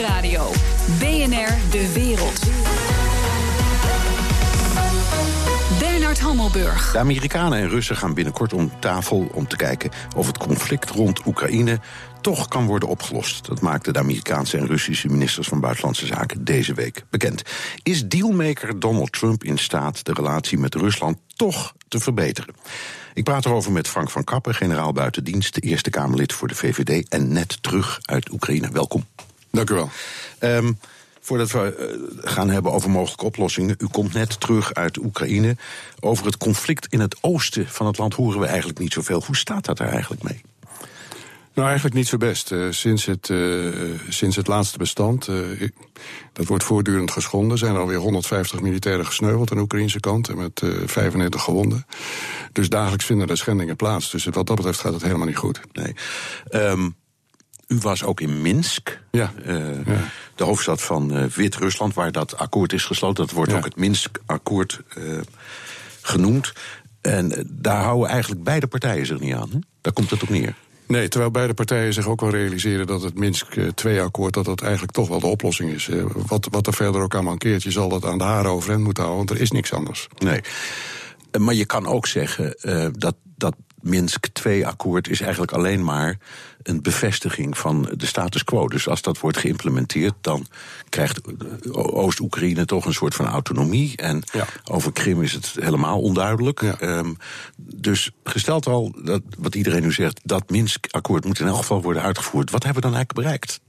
[0.00, 0.50] Nieuwsradio.
[0.98, 2.40] BNR De Wereld.
[5.78, 6.92] Bernard Hammelburg.
[6.92, 11.26] De Amerikanen en Russen gaan binnenkort om tafel om te kijken of het conflict rond
[11.26, 11.80] Oekraïne
[12.20, 13.46] toch kan worden opgelost.
[13.46, 17.42] Dat maakten de Amerikaanse en Russische ministers van Buitenlandse Zaken deze week bekend.
[17.82, 22.54] Is dealmaker Donald Trump in staat de relatie met Rusland toch te verbeteren?
[23.14, 27.32] Ik praat erover met Frank van Kappen, generaal buitendienst, Eerste Kamerlid voor de VVD en
[27.32, 28.70] net terug uit Oekraïne.
[28.72, 29.04] Welkom.
[29.50, 29.90] Dank u wel.
[30.40, 30.78] Um,
[31.20, 33.74] voordat we uh, gaan hebben over mogelijke oplossingen.
[33.78, 35.56] U komt net terug uit Oekraïne.
[36.00, 39.22] Over het conflict in het oosten van het land horen we eigenlijk niet zoveel.
[39.26, 40.40] Hoe staat dat er eigenlijk mee?
[41.54, 42.50] Nou, eigenlijk niet zo best.
[42.50, 43.74] Uh, sinds, het, uh,
[44.08, 45.68] sinds het laatste bestand, uh,
[46.32, 50.36] dat wordt voortdurend geschonden, zijn er alweer 150 militairen gesneuveld aan de Oekraïnse kant en
[50.36, 51.86] met 95 gewonden.
[52.52, 54.10] Dus dagelijks vinden er schendingen plaats.
[54.10, 55.60] Dus wat dat betreft gaat het helemaal niet goed.
[55.72, 55.94] Nee.
[56.50, 56.94] Um,
[57.70, 59.32] u was ook in Minsk, ja.
[59.44, 60.10] ja.
[60.34, 63.26] de hoofdstad van Wit-Rusland, waar dat akkoord is gesloten.
[63.26, 63.56] Dat wordt ja.
[63.56, 64.80] ook het Minsk-akkoord
[66.00, 66.52] genoemd.
[67.00, 69.50] En daar houden eigenlijk beide partijen zich niet aan.
[69.52, 69.58] Hè?
[69.80, 70.54] Daar komt het op neer.
[70.86, 74.92] Nee, terwijl beide partijen zich ook wel realiseren dat het Minsk 2-akkoord dat dat eigenlijk
[74.92, 75.88] toch wel de oplossing is.
[76.26, 79.02] Wat, wat er verder ook aan mankeert, je zal dat aan de haren overeind moeten
[79.04, 80.08] houden, want er is niks anders.
[80.18, 80.40] Nee.
[81.38, 82.56] Maar je kan ook zeggen
[82.98, 86.18] dat, dat Minsk 2-akkoord is eigenlijk alleen maar
[86.62, 88.68] een bevestiging van de status quo.
[88.68, 90.46] Dus als dat wordt geïmplementeerd, dan
[90.88, 91.20] krijgt
[91.72, 93.96] Oost-Oekraïne toch een soort van autonomie.
[93.96, 94.46] En ja.
[94.70, 96.60] over Krim is het helemaal onduidelijk.
[96.60, 96.80] Ja.
[96.80, 97.16] Um,
[97.56, 102.02] dus gesteld al, dat, wat iedereen nu zegt, dat Minsk-akkoord moet in elk geval worden
[102.02, 102.50] uitgevoerd.
[102.50, 103.60] Wat hebben we dan eigenlijk bereikt?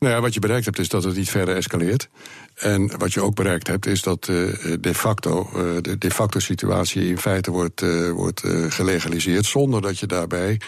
[0.00, 2.08] Nou ja, wat je bereikt hebt is dat het niet verder escaleert.
[2.54, 6.38] En wat je ook bereikt hebt is dat uh, de facto uh, de de facto
[6.38, 10.60] situatie in feite wordt, uh, wordt gelegaliseerd zonder dat je daarbij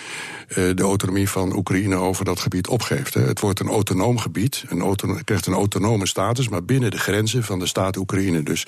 [0.49, 3.15] de autonomie van Oekraïne over dat gebied opgeeft.
[3.15, 7.59] Het wordt een autonoom gebied, een krijgt een autonome status, maar binnen de grenzen van
[7.59, 8.43] de staat Oekraïne.
[8.43, 8.67] Dus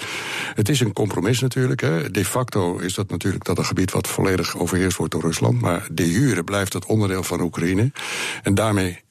[0.54, 1.80] het is een compromis natuurlijk.
[1.80, 2.10] Hè.
[2.10, 5.86] De facto is dat natuurlijk dat een gebied wat volledig overheerst wordt door Rusland, maar
[5.92, 7.92] de jure blijft het onderdeel van Oekraïne.
[8.42, 9.03] En daarmee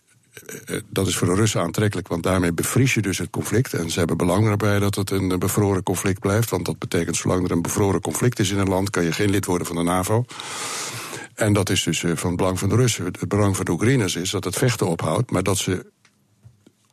[0.89, 3.73] dat is voor de Russen aantrekkelijk, want daarmee bevries je dus het conflict.
[3.73, 6.49] En ze hebben belang erbij dat het een bevroren conflict blijft.
[6.49, 9.29] Want dat betekent, zolang er een bevroren conflict is in een land, kan je geen
[9.29, 10.25] lid worden van de NAVO.
[11.33, 13.05] En dat is dus van het belang van de Russen.
[13.05, 15.91] Het belang van de Oekraïners is dat het vechten ophoudt, maar dat ze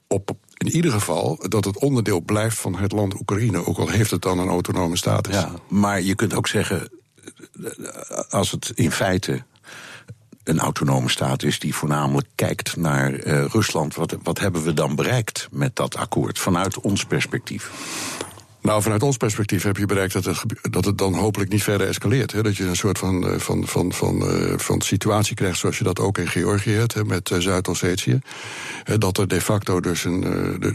[0.07, 4.11] op, in ieder geval dat het onderdeel blijft van het land Oekraïne, ook al heeft
[4.11, 5.35] het dan een autonome status.
[5.35, 6.91] Ja, maar je kunt ook zeggen,
[8.29, 9.43] als het in feite
[10.45, 13.95] een autonome staat is die voornamelijk kijkt naar uh, Rusland.
[13.95, 17.71] Wat, wat hebben we dan bereikt met dat akkoord vanuit ons perspectief?
[18.63, 21.87] Nou, vanuit ons perspectief heb je bereikt dat het, dat het dan hopelijk niet verder
[21.87, 22.33] escaleert.
[22.33, 22.43] Hè?
[22.43, 25.85] Dat je een soort van, eh, van, van, van, uh, van situatie krijgt zoals je
[25.85, 28.21] dat ook in Georgië hebt, hè, met uh, Zuid-Ossetië.
[28.99, 30.25] Dat er de facto dus een.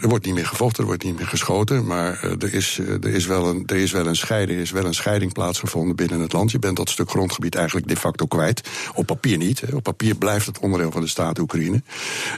[0.01, 3.25] er wordt niet meer gevochten, er wordt niet meer geschoten, maar er, is, er, is
[3.25, 6.33] wel een, er is wel een scheiding, er is wel een scheiding plaatsgevonden binnen het
[6.33, 6.51] land.
[6.51, 8.69] Je bent dat stuk grondgebied eigenlijk de facto kwijt.
[8.93, 9.61] Op papier niet.
[9.61, 9.75] Hè.
[9.75, 11.81] Op papier blijft het onderdeel van de staat Oekraïne.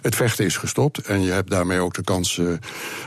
[0.02, 2.42] Het vechten is gestopt en je hebt daarmee ook de kans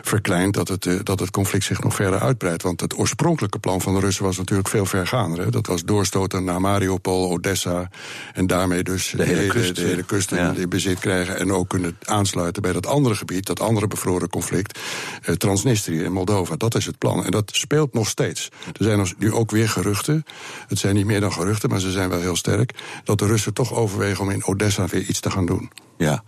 [0.02, 2.62] verkleind dat het, dat het conflict zich nog verder uitbreidt.
[2.62, 5.50] Want het oorspronkelijke plan van de Russen was natuurlijk veel vergaander.
[5.50, 7.90] Dat was doorstoten naar Mariupol, Odessa.
[8.34, 10.54] En daarmee dus de hele kust, de hele kust ja.
[10.54, 11.38] in bezit krijgen.
[11.38, 14.78] En ook kunnen aansluiten bij dat andere gebied, dat andere bevroren conflict.
[15.22, 16.56] Eh, Transnistrië in Moldova.
[16.56, 17.24] Dat is het plan.
[17.24, 18.48] En dat speelt nog steeds.
[18.66, 20.24] Er zijn nu ook weer geruchten.
[20.68, 22.74] Het zijn niet meer dan geruchten, maar ze zijn wel heel sterk.
[23.04, 25.70] Dat de Russen toch overwegen om in Odessa weer iets te gaan doen.
[25.96, 26.22] Ja,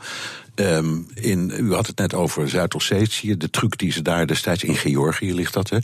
[0.54, 3.36] Um, in, u had het net over Zuid-Ossetië.
[3.36, 5.70] De truc die ze daar destijds in Georgië ligt dat.
[5.70, 5.78] Hè.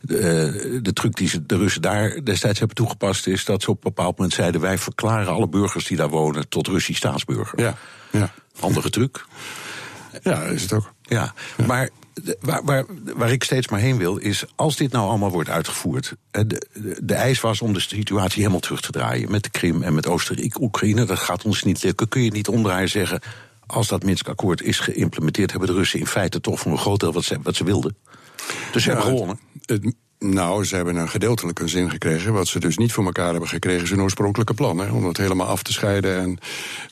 [0.00, 3.70] De, uh, de truc die ze, de Russen daar destijds hebben toegepast is dat ze
[3.70, 7.60] op een bepaald moment zeiden: wij verklaren alle burgers die daar wonen tot Russisch staatsburger.
[7.60, 7.76] Ja,
[8.10, 8.32] ja.
[8.60, 9.24] Handige truc.
[10.22, 10.92] Ja, is het ook.
[11.02, 11.66] Ja, ja.
[11.66, 11.88] maar
[12.40, 12.84] Waar, waar,
[13.16, 16.14] waar, ik steeds maar heen wil, is als dit nou allemaal wordt uitgevoerd.
[16.30, 19.30] De, de, de eis was om de situatie helemaal terug te draaien.
[19.30, 21.04] Met de Krim en met Oost-Oekraïne.
[21.04, 22.08] Dat gaat ons niet lukken.
[22.08, 23.20] Kun je niet omdraaien zeggen
[23.68, 27.12] als dat Minsk-akkoord is geïmplementeerd, hebben de Russen in feite toch voor een groot deel
[27.12, 27.96] wat ze, wat ze wilden.
[28.72, 29.40] Dus ze ja, hebben gewonnen.
[29.64, 32.32] Het, nou, ze hebben een gedeeltelijk een zin gekregen.
[32.32, 34.78] Wat ze dus niet voor elkaar hebben gekregen, is hun oorspronkelijke plan.
[34.78, 36.38] Hè, om het helemaal af te scheiden en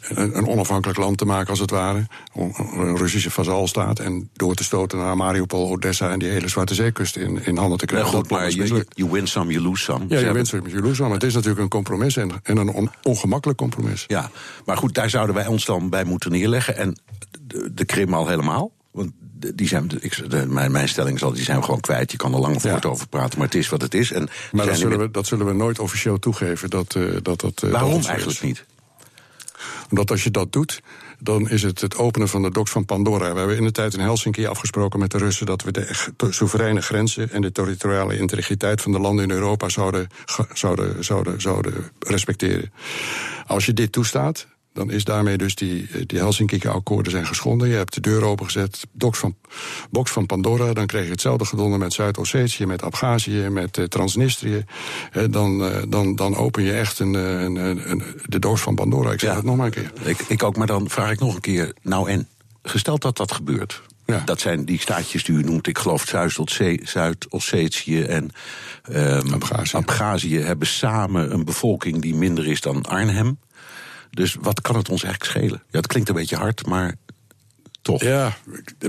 [0.08, 2.06] een, onafhankelijk land te maken, als het ware.
[2.34, 3.98] Een Russische vazalstaat.
[3.98, 7.78] En door te stoten naar Mariupol, Odessa en die hele Zwarte Zeekust in, in handen
[7.78, 8.10] te krijgen.
[8.10, 10.04] Ja, goed, maar you, you win some, you lose some.
[10.08, 11.12] Ja, je win some, you lose some.
[11.12, 14.04] Het is natuurlijk een compromis en, en een on, ongemakkelijk compromis.
[14.06, 14.30] Ja,
[14.64, 16.76] maar goed, daar zouden wij ons dan bij moeten neerleggen.
[16.76, 16.96] En
[17.40, 18.70] de, de Krim al helemaal.
[18.96, 19.12] Want
[19.54, 22.10] die zijn, ik, de, mijn, mijn stelling is al, die zijn we gewoon kwijt.
[22.10, 22.88] Je kan er lang voort ja.
[22.88, 24.12] over praten, maar het is wat het is.
[24.12, 26.70] En maar dat zullen, we, dat zullen we nooit officieel toegeven.
[26.70, 28.64] Dat, uh, dat, dat, Waarom dat eigenlijk niet?
[29.90, 30.82] Omdat als je dat doet,
[31.18, 33.32] dan is het het openen van de doks van Pandora.
[33.32, 36.82] We hebben in de tijd in Helsinki afgesproken met de Russen dat we de soevereine
[36.82, 40.08] grenzen en de territoriale integriteit van de landen in Europa zouden,
[40.52, 42.72] zouden, zouden, zouden respecteren.
[43.46, 44.46] Als je dit toestaat,
[44.76, 47.68] dan is daarmee dus die, eh, die Helsinki-akkoorden zijn geschonden.
[47.68, 49.36] Je hebt de deur opengezet, box van,
[49.90, 50.72] box van Pandora.
[50.72, 54.64] Dan krijg je hetzelfde gedonder met Zuid-Ossetië, met Abhazie, met uh, Transnistrië.
[55.30, 59.12] Dan, uh, dan, dan open je echt een, een, een, de doos van Pandora.
[59.12, 59.92] Ik zeg het nog maar een keer.
[60.04, 61.72] Ik, ik ook, maar dan vraag ik nog een keer.
[61.82, 62.28] Nou en,
[62.62, 63.82] gesteld dat dat gebeurt.
[64.06, 64.22] Ja.
[64.24, 65.66] Dat zijn die staatjes die u noemt.
[65.66, 66.04] Ik geloof
[66.82, 68.30] Zuid-Ossetië en
[68.92, 69.40] um,
[70.44, 73.38] hebben samen een bevolking die minder is dan Arnhem.
[74.16, 75.62] Dus wat kan het ons eigenlijk schelen?
[75.70, 76.94] Ja, het klinkt een beetje hard, maar
[77.82, 78.02] toch.
[78.02, 78.36] Ja,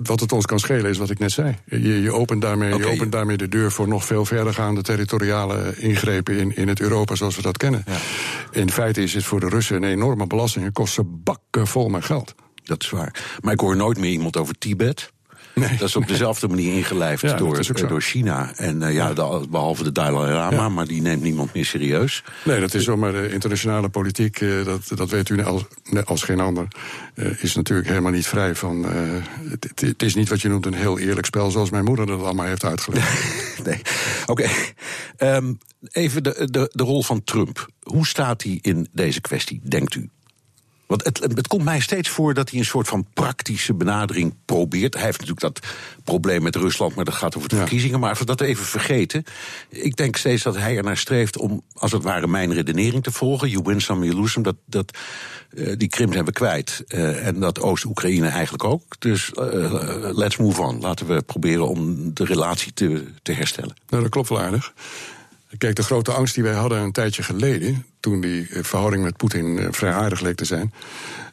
[0.04, 1.56] wat het ons kan schelen is wat ik net zei.
[1.66, 6.38] Je, je, opent, daarmee, je opent daarmee de deur voor nog veel verdergaande territoriale ingrepen
[6.38, 7.84] in, in het Europa zoals we dat kennen.
[7.86, 7.98] Ja.
[8.52, 11.90] In feite is het voor de Russen een enorme belasting en kost ze bakken vol
[11.90, 12.36] met geld.
[12.64, 13.38] Dat is waar.
[13.42, 15.12] Maar ik hoor nooit meer iemand over Tibet.
[15.58, 18.52] Nee, dat is op dezelfde manier ingelijfd door, eh, door China.
[18.56, 19.14] En uh, ja,
[19.50, 22.24] behalve de Dalai Lama, maar die neemt niemand meer serieus.
[22.44, 25.64] Nee, dat is zo, maar de internationale politiek, uh, dat, dat weet u als,
[26.06, 26.68] als geen ander,
[27.40, 28.86] is natuurlijk helemaal niet vrij van.
[29.50, 32.22] Het, het, is niet wat je noemt een heel eerlijk spel, zoals mijn moeder dat
[32.22, 33.24] allemaal heeft uitgelegd.
[33.66, 33.82] nee,
[34.26, 34.50] oké.
[35.18, 35.36] Okay.
[35.36, 35.58] Um,
[35.92, 37.68] even de, de, de rol van Trump.
[37.82, 40.10] Hoe staat hij in deze kwestie, denkt u?
[40.88, 44.94] Want het, het, komt mij steeds voor dat hij een soort van praktische benadering probeert.
[44.94, 45.68] Hij heeft natuurlijk dat
[46.04, 48.00] probleem met Rusland, maar dat gaat over de verkiezingen.
[48.00, 49.24] Maar dat even vergeten.
[49.70, 53.12] Ik denk steeds dat hij er naar streeft om, als het ware, mijn redenering te
[53.12, 53.50] volgen.
[53.50, 54.46] You win some, you lose some.
[54.46, 54.98] Dat, dat,
[55.54, 56.84] uh, die Krim zijn we kwijt.
[56.88, 58.84] Uh, en dat Oost-Oekraïne eigenlijk ook.
[59.00, 60.80] Dus uh, let's move on.
[60.80, 63.76] Laten we proberen om de relatie te, te herstellen.
[63.90, 64.74] Nou, dat klopt wel aardig.
[65.58, 69.68] Kijk, de grote angst die wij hadden een tijdje geleden, toen die verhouding met Poetin
[69.72, 70.74] vrij aardig leek te zijn,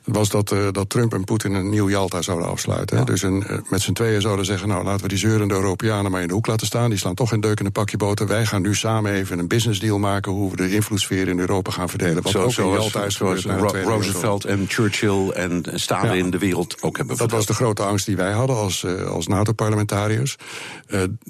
[0.05, 3.06] was dat, uh, dat Trump en Poetin een nieuw Jalta zouden afsluiten.
[3.06, 6.20] Dus een, uh, met z'n tweeën zouden zeggen: Nou, laten we die zeurende Europeanen maar
[6.20, 6.90] in de hoek laten staan.
[6.90, 8.26] Die slaan toch geen deuk in een pakje boter.
[8.26, 11.70] Wij gaan nu samen even een business deal maken hoe we de invloedssfeer in Europa
[11.70, 12.22] gaan verdelen.
[12.22, 16.38] Wat Zo, ook zoals, Jalta is zoals Ro Roosevelt en Churchill en Stalin in de
[16.38, 20.37] wereld ook hebben Dat was de grote angst die wij hadden als, uh, als NATO-parlementariërs.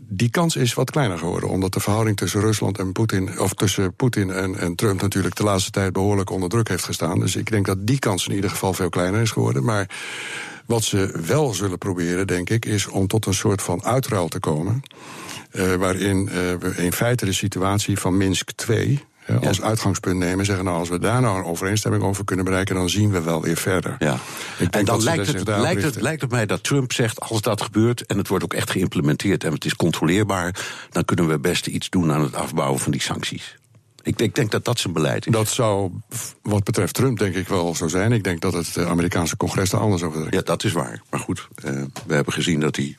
[0.03, 3.95] die kans is wat kleiner geworden, omdat de verhouding tussen Rusland en Poetin, of tussen
[3.95, 7.21] Poetin en, en Trump natuurlijk de laatste tijd behoorlijk onder druk heeft gestaan.
[7.21, 9.65] Dus ik denk dat die kans in ieder geval veel kleiner is geworden.
[9.65, 9.89] Maar
[10.67, 14.39] wat ze wel zullen proberen, denk ik, is om tot een soort van uitruil te
[14.39, 14.83] komen.
[15.53, 20.45] Uh, waarin uh, we in feite de situatie van Minsk 2 uh, als uitgangspunt nemen.
[20.45, 23.43] Zeggen, nou, als we daar nou een overeenstemming over kunnen bereiken, dan zien we wel
[23.43, 23.97] weer verder.
[23.99, 24.19] Ja.
[24.71, 28.07] en dan lijkt het, lijkt, het, lijkt het mij dat Trump zegt: als dat gebeurt
[28.07, 31.91] en het wordt ook echt geïmplementeerd en het is controleerbaar, dan kunnen we best iets
[31.91, 33.57] doen aan het afbouwen van die sancties.
[34.05, 35.33] Ik denk, denk, dat dat zijn beleid is.
[35.33, 35.91] Dat zou,
[36.43, 38.13] wat betreft Trump, denk ik wel zo zijn.
[38.13, 40.35] Ik denk dat het Amerikaanse congres er anders over denkt.
[40.35, 41.03] Ja, dat is waar.
[41.11, 42.99] Maar goed, uh, we hebben gezien dat hij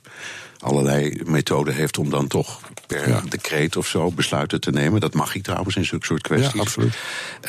[0.60, 3.22] allerlei methoden heeft om dan toch per ja.
[3.30, 5.00] decreet of zo besluiten te nemen.
[5.00, 6.54] Dat mag hij trouwens in zulke soort kwesties.
[6.54, 6.98] Ja, absoluut.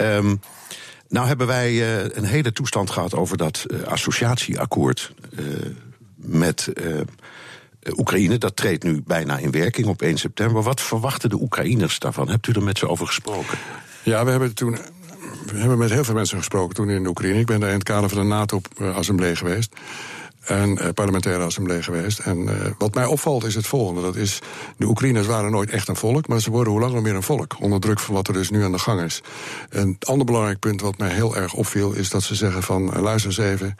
[0.01, 0.41] Um,
[1.09, 5.13] nou hebben wij uh, een hele toestand gehad over dat uh, associatieakkoord
[6.17, 6.73] met
[7.97, 10.63] Oekraïne, dat treedt nu bijna in werking op 1 september.
[10.63, 12.29] Wat verwachten de Oekraïners daarvan?
[12.29, 13.59] Hebt u er met ze over gesproken?
[14.03, 14.79] Ja, we hebben toen.
[15.47, 17.39] We hebben met heel veel mensen gesproken toen in Oekraïne.
[17.39, 19.75] Ik ben daar in het kader van de NATO-assemblee geweest.
[20.47, 22.19] En uh, parlementaire assemblee geweest.
[22.19, 24.03] En uh, wat mij opvalt is het volgende.
[24.03, 24.39] Dat is,
[24.77, 27.57] de Oekraïners waren nooit echt een volk, maar ze worden hoe langer meer een volk.
[27.61, 29.23] Onder druk van wat er dus nu aan de gang is.
[29.71, 33.03] Een ander belangrijk punt wat mij heel erg opviel, is dat ze zeggen van, uh,
[33.03, 33.77] luister eens even.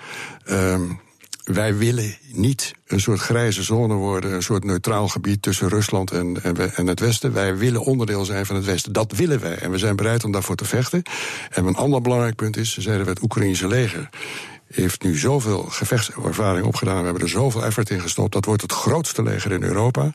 [0.51, 1.01] Um,
[1.47, 6.43] wij willen niet een soort grijze zone worden, een soort neutraal gebied tussen Rusland en,
[6.75, 7.33] en, het Westen.
[7.33, 8.93] Wij willen onderdeel zijn van het Westen.
[8.93, 11.03] Dat willen wij en we zijn bereid om daarvoor te vechten.
[11.51, 14.09] En een ander belangrijk punt is, ze zeiden we het Oekraïnse leger
[14.69, 16.99] heeft nu zoveel gevechtservaring opgedaan.
[16.99, 18.33] We hebben er zoveel effort in gestopt.
[18.33, 20.13] Dat wordt het grootste leger in Europa.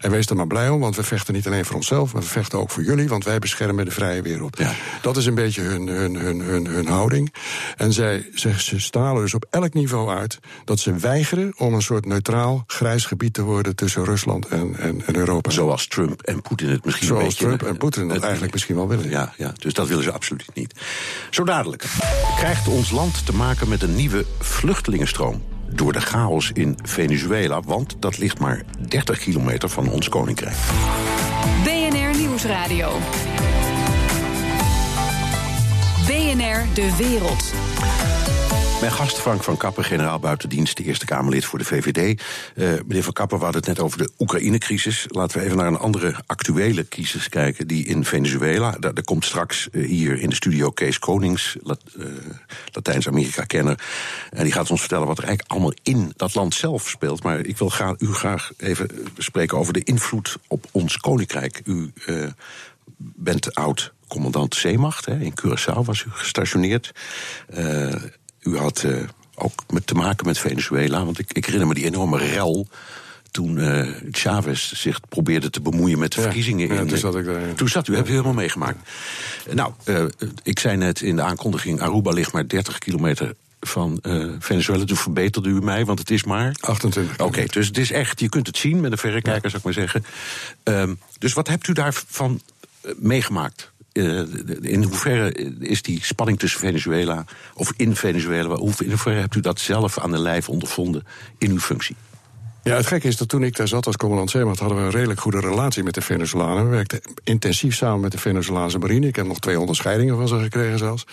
[0.00, 2.28] En wees er maar blij om, want we vechten niet alleen voor onszelf, maar we
[2.28, 4.58] vechten ook voor jullie, want wij beschermen de vrije wereld.
[4.58, 4.72] Ja.
[5.02, 7.34] Dat is een beetje hun, hun, hun, hun, hun houding.
[7.76, 11.82] En zij, ze, ze stralen dus op elk niveau uit dat ze weigeren om een
[11.82, 15.50] soort neutraal grijs gebied te worden tussen Rusland en, en, en Europa.
[15.50, 17.44] Zoals Trump en Poetin het misschien Zoals een beetje...
[17.44, 19.10] Trump en Poetin het eigenlijk misschien wel willen.
[19.10, 20.74] Ja, ja, dus dat willen ze absoluut niet.
[21.30, 21.84] Zo dadelijk.
[22.36, 27.96] Krijgt ons land te maken met een nieuwe vluchtelingenstroom door de chaos in Venezuela, want
[27.98, 30.56] dat ligt maar 30 kilometer van ons koninkrijk.
[31.64, 32.98] BNR Nieuwsradio.
[36.06, 37.52] BNR De Wereld.
[38.84, 42.22] Mijn gast Frank van Kappen, generaal buitendienst, Eerste Kamerlid voor de VVD.
[42.54, 45.06] Eh, meneer van Kappen, we hadden het net over de Oekraïne-crisis.
[45.08, 48.76] Laten we even naar een andere actuele crisis kijken, die in Venezuela.
[48.78, 52.06] Er komt straks uh, hier in de studio Kees Konings, uh,
[52.72, 53.78] Latijns-Amerika-kenner.
[54.30, 57.22] En die gaat ons vertellen wat er eigenlijk allemaal in dat land zelf speelt.
[57.22, 58.88] Maar ik wil u graag even
[59.18, 61.60] spreken over de invloed op ons koninkrijk.
[61.64, 61.92] U
[62.96, 65.04] bent oud commandant Zeemacht.
[65.04, 65.18] Hè.
[65.18, 66.92] In Curaçao was u gestationeerd.
[68.44, 68.96] U had uh,
[69.34, 71.04] ook met te maken met Venezuela.
[71.04, 72.68] Want ik, ik herinner me die enorme rel
[73.30, 76.68] toen uh, Chavez zich probeerde te bemoeien met de verkiezingen.
[76.68, 77.54] Ja, in, toen zat ik daar.
[77.54, 78.78] Toen zat u, hebt u helemaal meegemaakt.
[79.52, 80.04] Nou, uh,
[80.42, 81.80] ik zei net in de aankondiging...
[81.80, 84.84] Aruba ligt maar 30 kilometer van uh, Venezuela.
[84.84, 86.54] Toen verbeterde u mij, want het is maar...
[86.60, 87.12] 28.
[87.12, 89.64] Oké, okay, dus het is echt, je kunt het zien met een verrekijker, zou ik
[89.64, 90.04] maar zeggen.
[90.64, 92.40] Um, dus wat hebt u daarvan
[92.96, 93.72] meegemaakt?
[93.94, 94.22] Uh,
[94.60, 97.24] in hoeverre is die spanning tussen Venezuela,
[97.54, 101.04] of in Venezuela, in hoeverre hebt u dat zelf aan de lijf ondervonden
[101.38, 101.96] in uw functie?
[102.64, 104.56] Ja, het gekke is dat toen ik daar zat als commandant Zeeman...
[104.58, 106.64] hadden we een redelijk goede relatie met de Venezolanen.
[106.64, 109.06] We werkten intensief samen met de Venezolaanse marine.
[109.06, 111.06] Ik heb nog twee onderscheidingen van ze gekregen zelfs.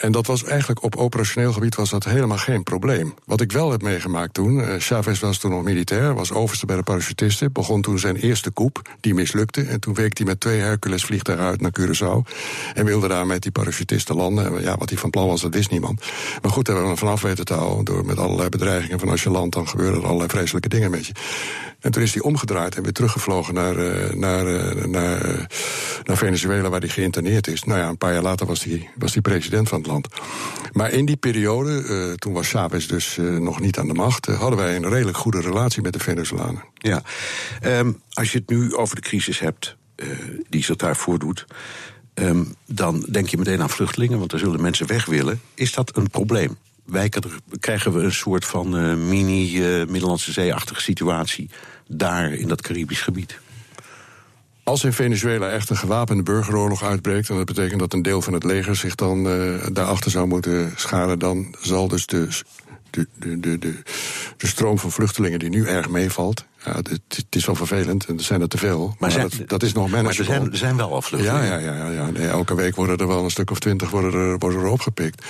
[0.00, 3.14] En dat was eigenlijk op operationeel gebied was dat helemaal geen probleem.
[3.24, 6.76] Wat ik wel heb meegemaakt toen, uh, Chavez was toen nog militair, was overste bij
[6.76, 9.62] de parachutisten, begon toen zijn eerste coup, die mislukte.
[9.62, 12.32] En toen week hij met twee Hercules vliegtuigen uit naar Curaçao.
[12.74, 14.46] En wilde daar met die parachutisten landen.
[14.46, 16.00] En ja, wat hij van plan was, dat wist niemand.
[16.42, 19.30] Maar goed, hebben we vanaf weten te houden, door met allerlei bedreigingen van als je
[19.30, 21.12] landt, dan gebeuren er allerlei vreselijke dingen met je.
[21.80, 24.44] En toen is hij omgedraaid en weer teruggevlogen naar, uh, naar,
[24.88, 25.44] naar, uh,
[26.04, 27.62] naar Venezuela, waar hij geïnterneerd is.
[27.62, 30.08] Nou ja, een paar jaar later was hij, was president van het land.
[30.72, 34.76] Maar in die periode, toen was Chavez dus nog niet aan de macht, hadden wij
[34.76, 36.64] een redelijk goede relatie met de Venezolanen.
[36.74, 37.02] Ja,
[37.64, 39.76] um, als je het nu over de crisis hebt
[40.48, 41.46] die zich daar voordoet.
[42.14, 45.40] Um, dan denk je meteen aan vluchtelingen, want er zullen mensen weg willen.
[45.54, 46.58] Is dat een probleem?
[46.90, 47.22] Wijken
[47.60, 51.50] krijgen we een soort van uh, mini-Middellandse uh, Zee-achtige situatie
[51.86, 53.38] daar in dat Caribisch gebied.
[54.64, 58.32] Als in Venezuela echt een gewapende burgeroorlog uitbreekt, en dat betekent dat een deel van
[58.32, 62.28] het leger zich dan uh, daarachter zou moeten scharen, dan zal dus de,
[62.90, 63.58] de, de, de,
[64.36, 66.44] de, stroom van vluchtelingen die nu erg meevalt.
[66.64, 68.86] Ja, het, het is wel vervelend en er zijn er te veel.
[68.86, 70.24] Maar, maar zijn, dat, dat, is nog manageable.
[70.24, 71.46] Maar er zijn, er zijn wel al vluchtelingen.
[71.46, 72.10] Ja, ja, ja, ja.
[72.10, 75.24] Nee, elke week worden er wel een stuk of twintig worden er, worden er opgepikt.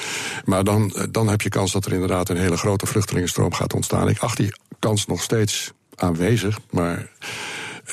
[0.44, 4.08] Maar dan, dan heb je kans dat er inderdaad een hele grote vluchtelingenstroom gaat ontstaan.
[4.08, 7.10] Ik acht die kans nog steeds aanwezig, maar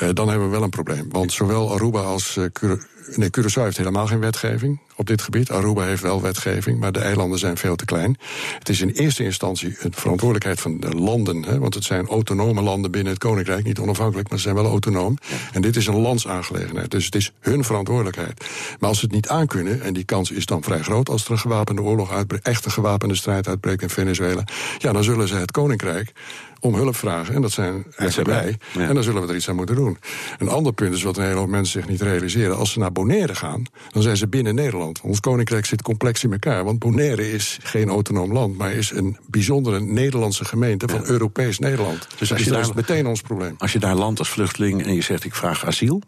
[0.02, 1.06] uh, dan hebben we wel een probleem.
[1.10, 2.72] Want zowel Aruba als uh,
[3.16, 5.52] Nee, Curaçao heeft helemaal geen wetgeving op dit gebied.
[5.52, 8.18] Aruba heeft wel wetgeving, maar de eilanden zijn veel te klein.
[8.60, 11.44] Het is in eerste instantie een verantwoordelijkheid van de landen.
[11.44, 13.64] Hè, want het zijn autonome landen binnen het Koninkrijk.
[13.64, 15.18] Niet onafhankelijk, maar ze zijn wel autonoom.
[15.52, 16.92] En dit is een landsaangelegenheid.
[16.92, 18.46] Dus het is hun verantwoordelijkheid.
[18.80, 21.10] Maar als ze het niet aankunnen, en die kans is dan vrij groot...
[21.10, 24.44] als er een gewapende oorlog uitbreekt, echt een gewapende strijd uitbreekt in Venezuela...
[24.78, 26.14] ja, dan zullen ze het Koninkrijk
[26.60, 27.36] om hulp vragen.
[27.36, 28.58] En dat zijn eigenlijk wij.
[28.88, 29.98] En dan zullen we er iets aan moeten doen.
[30.38, 32.58] Een ander punt is wat een hele hoop mensen zich niet realiseren.
[32.58, 34.87] Als ze naar Bonaire gaan, dan zijn ze binnen Nederland.
[35.02, 36.64] Ons koninkrijk zit complex in elkaar.
[36.64, 42.08] Want Bonaire is geen autonoom land, maar is een bijzondere Nederlandse gemeente van Europees Nederland.
[42.18, 43.56] Dus, als je daar, is meteen ons probleem.
[43.58, 46.02] Als je daar landt als vluchteling en je zegt ik vraag asiel,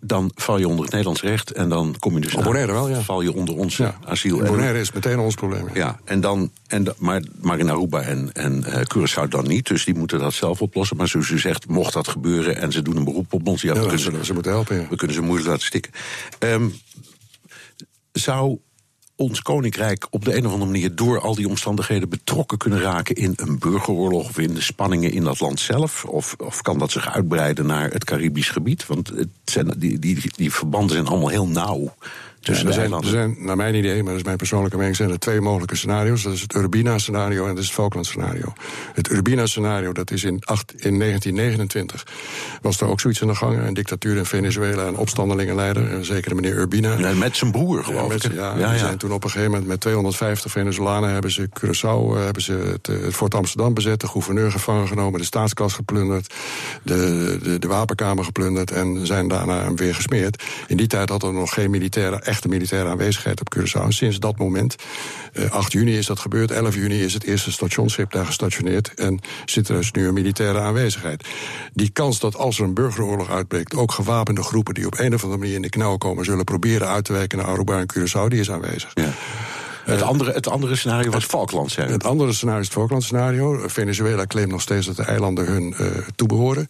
[0.00, 2.88] dan val je onder het Nederlands recht en dan kom je dus Op Bonaire wel,
[2.88, 3.00] ja.
[3.00, 3.98] val je onder ons ja.
[4.04, 4.38] asiel.
[4.38, 5.64] Bonaire is meteen ons probleem.
[5.74, 9.84] Ja, en dan, en, maar, maar in Aruba en, en uh, Curaçao dan niet, dus
[9.84, 10.96] die moeten dat zelf oplossen.
[10.96, 13.74] Maar zoals u zegt, mocht dat gebeuren en ze doen een beroep op ons, ja,
[13.74, 14.76] ja we, kunnen ze, ze moeten helpen.
[14.76, 14.86] Ja.
[14.88, 15.92] we kunnen ze moeilijk laten stikken.
[16.38, 16.74] Um,
[18.12, 18.58] zou
[19.16, 23.14] ons koninkrijk op de een of andere manier door al die omstandigheden betrokken kunnen raken
[23.14, 26.04] in een burgeroorlog of in de spanningen in dat land zelf?
[26.04, 28.86] Of, of kan dat zich uitbreiden naar het Caribisch gebied?
[28.86, 31.94] Want het zijn, die, die, die verbanden zijn allemaal heel nauw.
[32.40, 35.10] Ja, er, zijn, er zijn, naar mijn idee, maar dat is mijn persoonlijke mening, zijn
[35.10, 36.22] er twee mogelijke scenario's.
[36.22, 38.52] Dat is het Urbina-scenario en dat is het Falkland-scenario.
[38.92, 42.06] Het Urbina-scenario, dat is in, acht, in 1929,
[42.62, 43.58] was er ook zoiets aan de gang.
[43.58, 46.94] Een dictatuur in Venezuela, een opstandelingenleider, een zekere meneer Urbina.
[46.94, 48.32] Nee, met zijn broer, geloof ik.
[48.32, 52.16] Ja, ja, die zijn toen op een gegeven moment met 250 Venezolanen hebben ze Curaçao,
[52.16, 56.34] eh, hebben ze het, het Fort Amsterdam bezet, de gouverneur gevangen genomen, de staatskas geplunderd,
[56.82, 60.42] de, de, de wapenkamer geplunderd en zijn daarna weer gesmeerd.
[60.66, 63.88] In die tijd had er nog geen militaire echte militaire aanwezigheid op Curaçao.
[63.88, 64.76] Sinds dat moment,
[65.32, 69.20] uh, 8 juni is dat gebeurd, 11 juni is het eerste stationsschip daar gestationeerd en
[69.44, 71.28] zit er dus nu een militaire aanwezigheid.
[71.72, 75.22] Die kans dat als er een burgeroorlog uitbreekt, ook gewapende groepen die op een of
[75.22, 78.28] andere manier in de knauw komen, zullen proberen uit te wijken naar Aruba en Curaçao,
[78.28, 78.90] die is aanwezig.
[78.94, 79.12] Ja.
[79.84, 81.90] Het andere, het andere scenario was Falkland, zijn.
[81.90, 83.68] Het andere scenario is het Falkland scenario.
[83.68, 86.66] Venezuela claimt nog steeds dat de eilanden hun uh, toebehoren.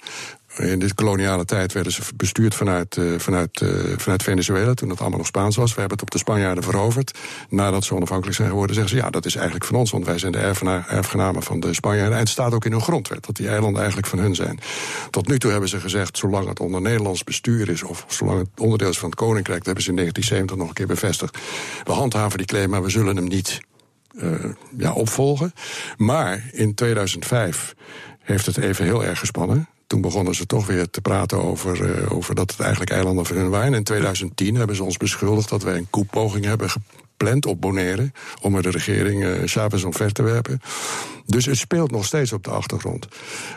[0.58, 5.00] In dit koloniale tijd werden ze bestuurd vanuit, uh, vanuit, uh, vanuit Venezuela, toen het
[5.00, 5.74] allemaal nog Spaans was.
[5.74, 7.18] We hebben het op de Spanjaarden veroverd.
[7.48, 10.18] Nadat ze onafhankelijk zijn geworden, zeggen ze ja, dat is eigenlijk van ons, want wij
[10.18, 10.38] zijn de
[10.86, 12.12] erfgenamen van de Spanjaarden.
[12.12, 14.60] En het staat ook in hun grondwet dat die eilanden eigenlijk van hun zijn.
[15.10, 18.48] Tot nu toe hebben ze gezegd, zolang het onder Nederlands bestuur is, of zolang het
[18.60, 21.38] onderdeel is van het Koninkrijk, dat hebben ze in 1970 nog een keer bevestigd.
[21.84, 23.60] We handhaven die claim, maar we zullen hem niet
[24.12, 24.44] uh,
[24.76, 25.52] ja, opvolgen.
[25.96, 27.74] Maar in 2005
[28.18, 29.68] heeft het even heel erg gespannen.
[29.88, 33.36] Toen begonnen ze toch weer te praten over, uh, over dat het eigenlijk eilanden van
[33.36, 33.74] hun waren.
[33.74, 38.12] In 2010 hebben ze ons beschuldigd dat wij een koepoging hebben gepland op Bonaire...
[38.42, 40.60] om er de regering uh, Chavez omver te werpen.
[41.26, 43.08] Dus het speelt nog steeds op de achtergrond.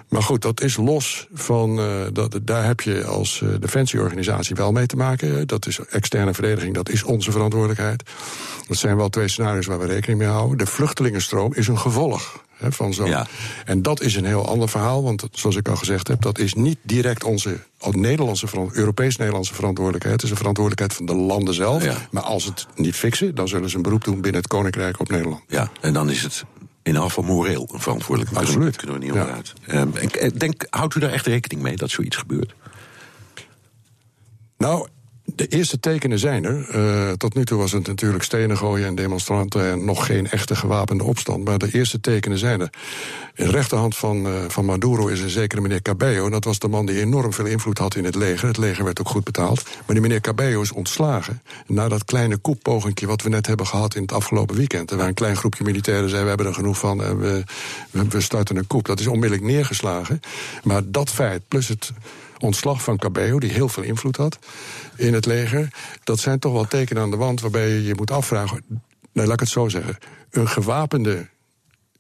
[0.09, 1.79] Maar goed, dat is los van.
[1.79, 5.47] Uh, dat, daar heb je als defensieorganisatie wel mee te maken.
[5.47, 8.03] Dat is externe verdediging, dat is onze verantwoordelijkheid.
[8.67, 10.57] Dat zijn wel twee scenario's waar we rekening mee houden.
[10.57, 13.05] De vluchtelingenstroom is een gevolg van zo.
[13.05, 13.27] Ja.
[13.65, 16.53] En dat is een heel ander verhaal, want zoals ik al gezegd heb, dat is
[16.53, 20.15] niet direct onze Nederlandse, Europees-Nederlandse verantwoordelijkheid.
[20.15, 21.83] Het is een verantwoordelijkheid van de landen zelf.
[21.83, 21.97] Ja.
[22.11, 25.09] Maar als het niet fixen, dan zullen ze een beroep doen binnen het Koninkrijk op
[25.09, 25.41] Nederland.
[25.47, 26.43] Ja, en dan is het
[26.83, 28.47] in geval moreel een verantwoordelijkheid.
[28.47, 28.75] Absoluut.
[28.75, 29.53] Kunnen we niet onderuit.
[29.65, 29.81] Ja.
[29.81, 29.93] Um,
[30.37, 32.53] denk, houdt u daar echt rekening mee dat zoiets gebeurt?
[34.57, 34.87] Nou,
[35.23, 36.75] de eerste tekenen zijn er.
[36.75, 40.55] Uh, tot nu toe was het natuurlijk stenen gooien en demonstranten en nog geen echte
[40.55, 41.43] gewapende opstand.
[41.43, 42.69] Maar de eerste tekenen zijn er.
[43.35, 46.29] In de rechterhand van, uh, van Maduro is een zekere meneer Cabello.
[46.29, 48.47] Dat was de man die enorm veel invloed had in het leger.
[48.47, 49.63] Het leger werd ook goed betaald.
[49.63, 51.41] Maar die meneer Cabello is ontslagen.
[51.67, 54.91] Na dat kleine koeppogingje wat we net hebben gehad in het afgelopen weekend.
[54.91, 57.43] Er een klein groepje militairen zei: we hebben er genoeg van en we,
[57.91, 58.85] we starten een koep.
[58.85, 60.19] Dat is onmiddellijk neergeslagen.
[60.63, 61.91] Maar dat feit, plus het
[62.41, 64.39] ontslag van Cabello, die heel veel invloed had
[64.95, 65.67] in het leger.
[66.03, 68.63] Dat zijn toch wel tekenen aan de wand waarbij je je moet afvragen.
[69.11, 69.97] Nee, laat ik het zo zeggen.
[70.29, 71.27] Een gewapende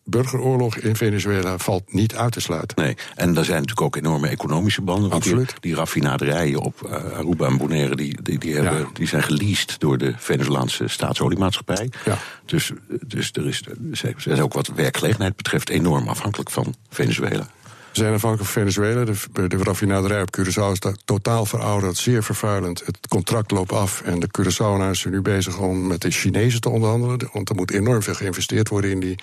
[0.03, 2.83] burgeroorlog in Venezuela valt niet uit te sluiten.
[2.83, 5.11] Nee, en er zijn natuurlijk ook enorme economische banden.
[5.11, 5.47] Absoluut.
[5.47, 7.95] Die, die raffinaderijen op uh, Aruba en Bonaire...
[7.95, 8.87] Die, die, die, hebben, ja.
[8.93, 11.91] die zijn geleased door de Venezolaanse staatsoliemaatschappij.
[12.05, 12.17] Ja.
[12.45, 12.71] Dus,
[13.07, 15.69] dus er is, ze zijn ook wat werkgelegenheid betreft...
[15.69, 17.47] enorm afhankelijk van Venezuela.
[17.91, 19.05] Zijn afhankelijk van Venezuela.
[19.05, 22.85] De, de raffinaderij op Curaçao is totaal verouderd, zeer vervuilend.
[22.85, 26.69] Het contract loopt af en de Curaçaoënaars zijn nu bezig om met de Chinezen te
[26.69, 27.29] onderhandelen.
[27.33, 29.15] Want er moet enorm veel geïnvesteerd worden in die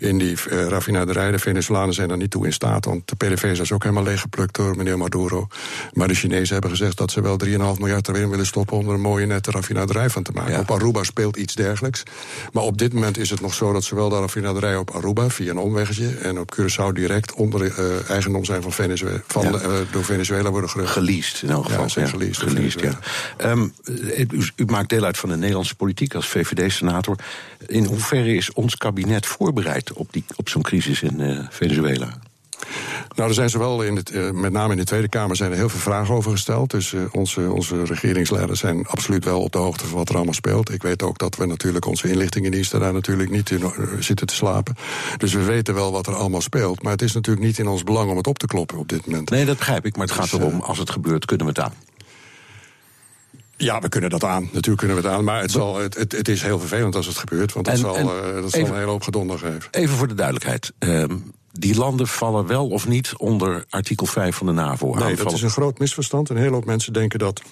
[0.00, 1.30] in die uh, raffinaderij.
[1.30, 4.56] De Venezolanen zijn daar niet toe in staat, want de PDVSA is ook helemaal leeggeplukt
[4.56, 5.46] door meneer Maduro.
[5.92, 8.94] Maar de Chinezen hebben gezegd dat ze wel 3,5 miljard erin willen stoppen om er
[8.94, 10.52] een mooie nette raffinaderij van te maken.
[10.52, 10.60] Ja.
[10.60, 12.02] Op Aruba speelt iets dergelijks.
[12.52, 15.50] Maar op dit moment is het nog zo dat zowel de raffinaderij op Aruba via
[15.50, 19.50] een omweggetje en op Curaçao direct onder uh, eigendom zijn van Venezuela, van, ja.
[19.50, 20.92] uh, door Venezuela worden gerust.
[20.92, 21.82] Geleased in elk geval.
[21.82, 22.36] Ja, zijn geleased.
[22.36, 23.50] geleased ja.
[23.50, 23.72] Um,
[24.30, 27.16] u, u, maakt deel uit van de Nederlandse politiek als VVD-senator.
[27.66, 32.18] In hoeverre is ons kabinet voorbereid op, die, op zo'n crisis in uh, Venezuela?
[33.16, 35.56] Nou, er zijn zowel in het, uh, met name in de Tweede Kamer zijn er
[35.56, 36.70] heel veel vragen over gesteld.
[36.70, 40.34] Dus uh, onze, onze regeringsleiders zijn absoluut wel op de hoogte van wat er allemaal
[40.34, 40.72] speelt.
[40.72, 44.76] Ik weet ook dat we natuurlijk onze inlichtingendiensten daar natuurlijk niet in zitten te slapen.
[45.16, 46.82] Dus we weten wel wat er allemaal speelt.
[46.82, 49.06] Maar het is natuurlijk niet in ons belang om het op te kloppen op dit
[49.06, 49.30] moment.
[49.30, 49.96] Nee, dat begrijp ik.
[49.96, 51.89] Maar het gaat dus, erom, als het gebeurt, kunnen we het aan.
[53.62, 54.42] Ja, we kunnen dat aan.
[54.42, 55.24] Natuurlijk kunnen we het aan.
[55.24, 57.52] Maar het, zal, het, het, het is heel vervelend als het gebeurt.
[57.52, 59.68] Want dat en, zal, en uh, dat zal een hele hoop gedonder geven.
[59.70, 60.72] Even voor de duidelijkheid.
[60.78, 64.94] Um, die landen vallen wel of niet onder artikel 5 van de NAVO?
[64.94, 66.28] Nee, dat is een groot misverstand.
[66.28, 67.42] Een hele hoop mensen denken dat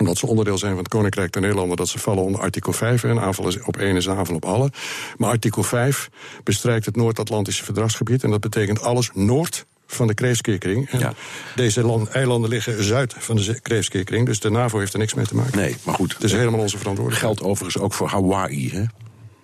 [0.00, 3.04] omdat ze onderdeel zijn van het Koninkrijk der Nederlanden, dat ze vallen onder artikel 5.
[3.04, 4.70] En aanval op één is een aanval op alle.
[5.16, 6.08] Maar artikel 5
[6.44, 8.22] bestrijkt het Noord-Atlantische verdragsgebied.
[8.24, 10.88] En dat betekent alles noord van de Kreefskeerkring.
[10.98, 11.14] Ja.
[11.56, 15.26] Deze land, eilanden liggen zuid van de Kreefskeerkring, dus de NAVO heeft er niks mee
[15.26, 15.58] te maken.
[15.58, 16.12] Nee, maar goed.
[16.12, 17.36] Het is helemaal onze verantwoordelijkheid.
[17.36, 18.84] Geldt overigens ook voor Hawaii, hè?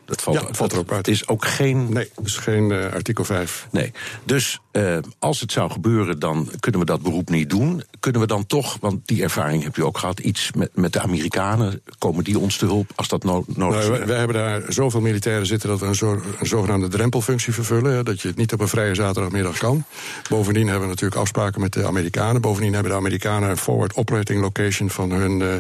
[0.07, 1.07] Dat valt, ja, valt er ook uit.
[1.07, 1.93] Het is ook geen.
[1.93, 3.69] Nee, het is geen uh, artikel 5.
[3.71, 3.93] Nee.
[4.25, 7.83] Dus uh, als het zou gebeuren, dan kunnen we dat beroep niet doen.
[8.01, 11.01] Kunnen we dan toch, want die ervaring heb je ook gehad, iets met, met de
[11.01, 11.83] Amerikanen?
[11.99, 13.87] Komen die ons te hulp als dat no nodig is?
[13.87, 17.53] Nou, we, we, hebben daar zoveel militairen zitten dat we een, zo, een zogenaamde drempelfunctie
[17.53, 17.95] vervullen.
[17.95, 19.85] Hè, dat je het niet op een vrije zaterdagmiddag kan.
[20.29, 22.41] Bovendien hebben we natuurlijk afspraken met de Amerikanen.
[22.41, 25.55] Bovendien hebben de Amerikanen een forward operating location van hun, uh,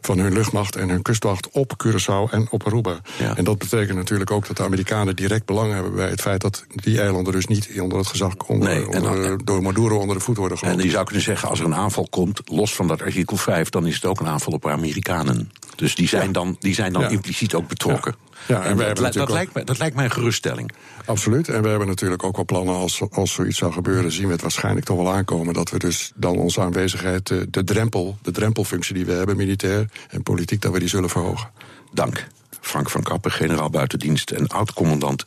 [0.00, 3.00] van hun luchtmacht en hun kustwacht op Curaçao en op Aruba.
[3.18, 3.36] Ja.
[3.36, 6.64] En dat betekent natuurlijk ook dat de Amerikanen direct belang hebben bij het feit dat
[6.68, 10.22] die eilanden dus niet onder het gezag onder, nee, onder, dan, door Maduro onder de
[10.22, 10.80] voet worden gelopen.
[10.80, 13.68] En je zou kunnen zeggen, als er een aanval komt, los van dat artikel 5,
[13.68, 15.50] dan is het ook een aanval op Amerikanen.
[15.76, 16.32] Dus die zijn ja.
[16.32, 17.08] dan, die zijn dan ja.
[17.08, 18.14] impliciet ook betrokken.
[18.46, 19.30] Ja, en, en wij dat, dat, ook...
[19.30, 20.72] lijkt mij, dat lijkt mij een geruststelling.
[21.04, 21.48] Absoluut.
[21.48, 24.42] En we hebben natuurlijk ook wel plannen als, als zoiets zou gebeuren, zien we het
[24.42, 25.54] waarschijnlijk toch wel aankomen.
[25.54, 30.22] Dat we dus dan onze aanwezigheid, de drempel, de drempelfunctie die we hebben, militair en
[30.22, 31.50] politiek, dat we die zullen verhogen.
[31.92, 32.26] Dank.
[32.62, 35.22] Frank van Kappen, generaal buitendienst en oud-commandant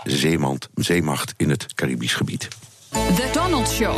[0.75, 2.47] Zeemacht in het Caribisch gebied.
[2.89, 3.95] The Donald Show.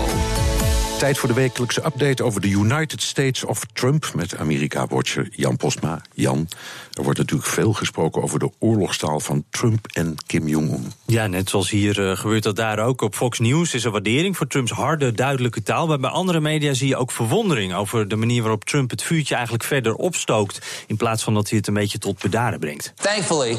[0.97, 6.01] Tijd voor de wekelijkse update over de United States of Trump met Amerika-watcher Jan Postma.
[6.13, 6.49] Jan,
[6.93, 10.91] er wordt natuurlijk veel gesproken over de oorlogstaal van Trump en Kim Jong-un.
[11.05, 13.01] Ja, net zoals hier uh, gebeurt dat daar ook.
[13.01, 15.87] Op Fox News is er waardering voor Trumps harde, duidelijke taal.
[15.87, 19.33] Maar bij andere media zie je ook verwondering over de manier waarop Trump het vuurtje
[19.33, 20.59] eigenlijk verder opstookt.
[20.87, 22.93] In plaats van dat hij het een beetje tot bedaren brengt.
[22.95, 23.57] Thankfully,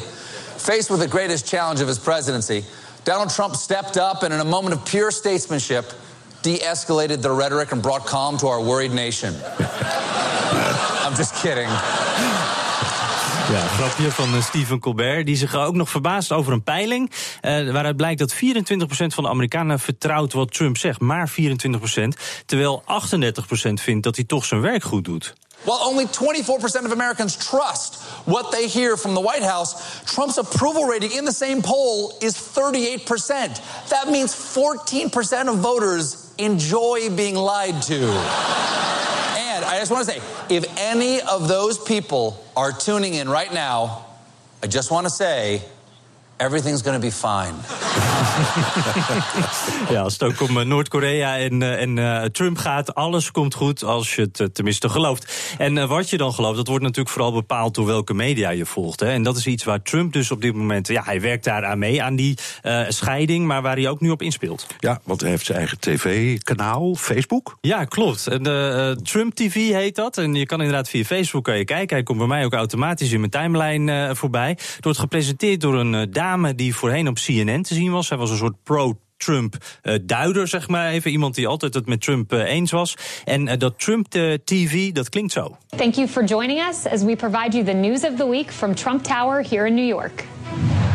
[0.56, 2.62] faced with the greatest challenge of his presidency,
[3.02, 5.94] Donald Trump stepped up and in a moment of pure statesmanship
[6.40, 9.34] de-escalated the rhetoric and brought calm to our worried nation.
[11.04, 11.68] I'm just kidding.
[13.52, 15.26] Ja, grapje van uh, Stephen Colbert.
[15.26, 17.10] Die zich ook nog verbaast over een peiling.
[17.42, 18.36] Uh, waaruit blijkt dat 24%
[19.06, 21.00] van de Amerikanen vertrouwt wat Trump zegt.
[21.00, 21.34] Maar 24%.
[22.46, 22.86] Terwijl 38%
[23.72, 25.34] vindt dat hij toch zijn werk goed doet.
[25.62, 30.90] While only 24% of Americans trust what they hear from the White House, Trump's approval
[30.90, 33.60] rating in the same poll is 38%.
[33.88, 37.96] That means 14% of voters enjoy being lied to.
[37.96, 43.52] and I just want to say if any of those people are tuning in right
[43.52, 44.06] now,
[44.62, 45.62] I just want to say
[46.38, 47.54] everything's going to be fine.
[49.94, 53.54] ja, als het ook om eh, Noord-Korea en, eh, en uh, Trump gaat, alles komt
[53.54, 55.54] goed als je het tenminste gelooft.
[55.58, 58.66] En uh, wat je dan gelooft, dat wordt natuurlijk vooral bepaald door welke media je
[58.66, 59.00] volgt.
[59.00, 59.10] Hè.
[59.10, 61.78] En dat is iets waar Trump dus op dit moment, ja, hij werkt daar aan
[61.78, 62.38] mee, aan die
[62.88, 64.66] scheiding, maar waar hij ook nu op inspeelt.
[64.78, 67.56] Ja, want hij heeft zijn eigen tv-kanaal, Facebook.
[67.60, 68.26] Ja, klopt.
[68.26, 68.42] En,
[69.02, 70.18] Trump TV heet dat.
[70.18, 71.96] En je kan inderdaad via Facebook kan je kijken.
[71.96, 74.48] Hij komt bij mij ook automatisch in mijn timeline voorbij.
[74.48, 78.08] Het wordt gepresenteerd door een dame die voorheen op CNN te zien was.
[78.08, 80.90] Hij was een soort pro Trump-duider, uh, zeg maar.
[80.90, 82.94] Even iemand die altijd het met Trump uh, eens was.
[83.24, 85.56] En uh, dat Trump-TV, dat klinkt zo.
[85.76, 88.74] Thank you for joining us as we provide you the news of the week from
[88.74, 90.24] Trump Tower here in New York.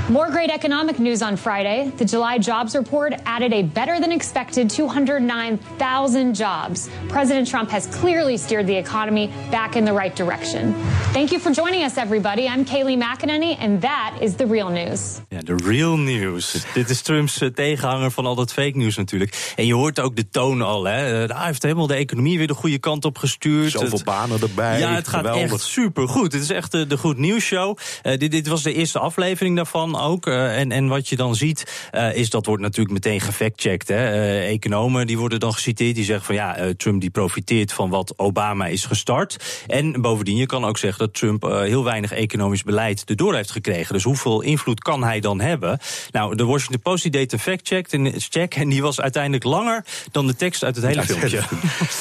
[0.10, 1.90] More great economic news on Friday.
[1.96, 6.90] The July jobs report added a better than expected 209,000 jobs.
[7.08, 10.74] President Trump has clearly steered the economy back in the right direction.
[11.14, 12.50] Thank you for joining us, everybody.
[12.50, 15.22] I'm Kaylee McEnany, and that is the real news.
[15.30, 16.66] Ja, de real news.
[16.74, 19.54] Dit is Trumps uh, tegenhanger van al dat fake news natuurlijk.
[19.56, 20.84] En je hoort ook de toon al.
[20.84, 21.24] Hè.
[21.24, 23.72] Uh, hij heeft helemaal de economie weer de goede kant op gestuurd.
[23.72, 24.80] Zoveel het, banen erbij.
[24.80, 25.52] Ja, het gaat Geweldig.
[25.52, 26.34] echt supergoed.
[26.34, 27.78] Het is echt uh, de goed nieuws show.
[28.02, 30.28] dit, dit was de eerste aflevering daarvan ook.
[30.28, 33.90] Uh, en, en wat je dan ziet, uh, is dat wordt natuurlijk meteen gefactcheckt.
[33.90, 38.14] Uh, economen die worden dan geciteerd, die zeggen van ja, Trump die profiteert van wat
[38.18, 39.64] Obama is gestart.
[39.68, 43.94] En bovendien, je kan ook zeggen dat Trump heel weinig economisch beleid erdoor heeft gekregen.
[43.94, 45.80] Dus hoeveel invloed kan hij dan hebben?
[46.12, 49.86] Nou, de Washington Post die deed een factcheck en, check, en die was uiteindelijk langer
[50.12, 51.42] dan de tekst uit het hele filmpje.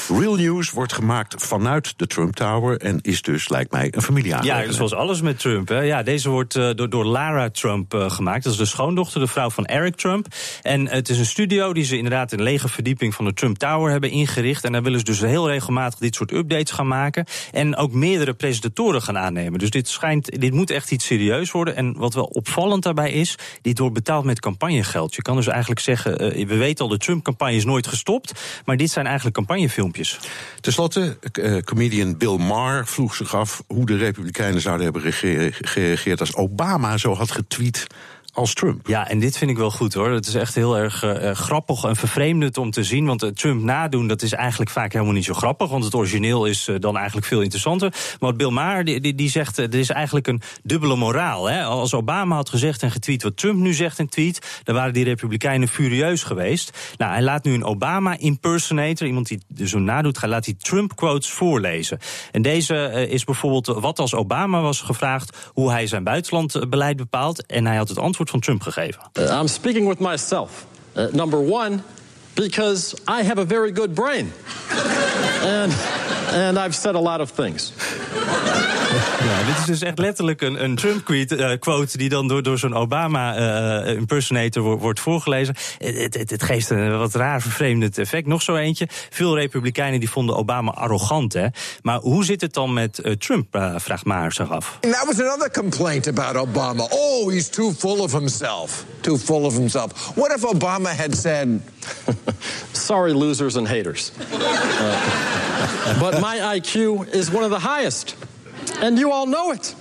[0.21, 4.71] Real news wordt gemaakt vanuit de Trump Tower en is dus, lijkt mij, een familieaangelegenheid.
[4.71, 5.69] Ja, zoals alles met Trump.
[5.69, 5.81] Hè.
[5.81, 8.45] Ja, deze wordt door, door Lara Trump uh, gemaakt.
[8.45, 10.27] Dat is de schoondochter, de vrouw van Eric Trump.
[10.63, 13.59] En het is een studio die ze inderdaad in de lege verdieping van de Trump
[13.59, 14.65] Tower hebben ingericht.
[14.65, 17.25] En daar willen ze dus heel regelmatig dit soort updates gaan maken.
[17.53, 19.59] En ook meerdere presentatoren gaan aannemen.
[19.59, 21.77] Dus dit schijnt, dit moet echt iets serieus worden.
[21.77, 25.15] En wat wel opvallend daarbij is, dit wordt betaald met campagnegeld.
[25.15, 28.33] Je kan dus eigenlijk zeggen, uh, we weten al, de Trump-campagne is nooit gestopt.
[28.65, 30.19] Maar dit zijn eigenlijk campagnefilmpjes.
[30.61, 35.13] Ten slotte, uh, comedian Bill Maher vroeg zich af hoe de Republikeinen zouden hebben
[35.61, 37.87] gereageerd als Obama zo had getweet sieht,
[38.33, 38.87] als Trump.
[38.87, 40.11] Ja, en dit vind ik wel goed hoor.
[40.11, 43.07] Het is echt heel erg uh, grappig en vervreemdend om te zien.
[43.07, 45.71] Want uh, Trump nadoen, dat is eigenlijk vaak helemaal niet zo grappig.
[45.71, 47.95] Want het origineel is dan eigenlijk veel interessanter.
[48.21, 51.49] Maar Bill Maher die, die, zegt, er is eigenlijk een dubbele moraal.
[51.49, 51.63] Hè?
[51.63, 54.61] Als Obama had gezegd en getweet wat Trump nu zegt en tweet...
[54.65, 56.95] dan waren die republikeinen furieus geweest.
[56.97, 60.21] Nou, hij laat nu een Obama-impersonator, iemand die zo nadoet...
[60.21, 61.99] Hij laat die Trump-quotes voorlezen.
[62.31, 65.51] En deze is bijvoorbeeld wat als Obama was gevraagd...
[65.53, 67.47] hoe hij zijn buitenlandbeleid bepaalt.
[67.47, 69.03] En hij had het antwoord van Trump gegeven.
[69.13, 70.67] Uh, I'm speaking with myself.
[70.95, 71.83] Uh, number one,
[72.35, 74.33] because I have a very good brain.
[75.43, 75.73] and,
[76.33, 77.73] and I've said a lot of things.
[79.25, 84.73] Ja, dit is dus echt letterlijk een, een Trump-quote die dan door, door zo'n Obama-impersonator
[84.73, 85.55] uh, wordt voorgelezen.
[85.79, 88.27] Het, het, het, geeft een wat raar vervreemdend effect.
[88.27, 88.89] Nog zo eentje.
[89.11, 91.33] Veel Republikeinen die vonden Obama arrogant.
[91.33, 91.47] Hè?
[91.83, 94.79] Maar hoe zit het dan met uh, Trump, uh, vraagt Maar zich af.
[94.81, 96.87] And that was another complaint about Obama.
[96.91, 98.85] Oh, he's too full of himself.
[99.01, 100.13] Too full of himself.
[100.15, 101.49] What if Obama had said...
[102.73, 104.13] Sorry, losers and haters.
[106.01, 108.15] but my IQ is one of the highest.
[108.81, 109.77] And you all know it.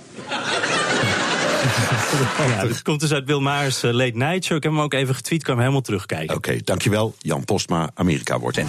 [2.48, 4.56] Ja, dit komt dus uit Bill Maher's uh, Late Night Show.
[4.56, 6.36] Ik heb hem ook even getweet, kan hem helemaal terugkijken.
[6.36, 7.14] Oké, okay, dankjewel.
[7.18, 8.66] Jan Postma, Amerika wordt in.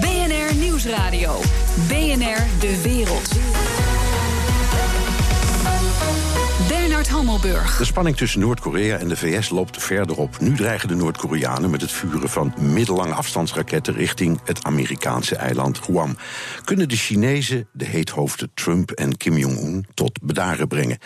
[0.00, 1.40] BNR Nieuwsradio.
[1.88, 3.59] BNR De Wereld.
[7.20, 10.40] De spanning tussen Noord-Korea en de VS loopt verder op.
[10.40, 16.16] Nu dreigen de Noord-Koreanen met het vuren van middellange afstandsraketten richting het Amerikaanse eiland Guam.
[16.64, 20.98] Kunnen de Chinezen de heethoofden Trump en Kim Jong-un tot bedaren brengen?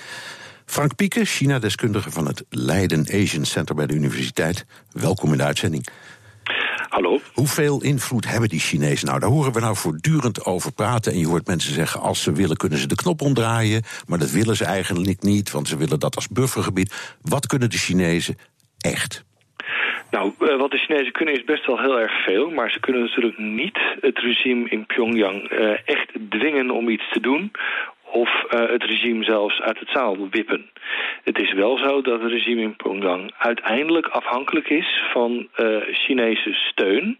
[0.66, 4.66] Frank Pieke, China-deskundige van het Leiden Asian Center bij de universiteit.
[4.90, 5.86] Welkom in de uitzending.
[6.94, 7.20] Hallo.
[7.32, 9.20] Hoeveel invloed hebben die Chinezen nou?
[9.20, 11.12] Daar horen we nou voortdurend over praten.
[11.12, 13.82] En je hoort mensen zeggen: als ze willen, kunnen ze de knop omdraaien.
[14.06, 17.16] Maar dat willen ze eigenlijk niet, want ze willen dat als buffergebied.
[17.22, 18.36] Wat kunnen de Chinezen
[18.78, 19.24] echt?
[20.10, 22.50] Nou, eh, wat de Chinezen kunnen is best wel heel erg veel.
[22.50, 27.20] Maar ze kunnen natuurlijk niet het regime in Pyongyang uh, echt dwingen om iets te
[27.20, 27.50] doen
[28.14, 30.70] of uh, het regime zelfs uit het zaal wippen.
[31.24, 36.52] Het is wel zo dat het regime in Pyongyang uiteindelijk afhankelijk is van uh, Chinese
[36.52, 37.18] steun.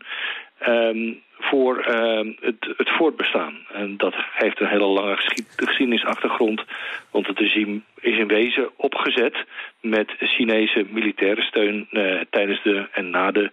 [0.68, 3.54] Um, voor uh, het, het, voortbestaan.
[3.72, 5.16] En dat heeft een hele lange
[5.56, 6.62] geschiedenisachtergrond.
[7.10, 9.36] Want het regime is in wezen opgezet
[9.80, 13.50] met Chinese militaire steun uh, tijdens de en na de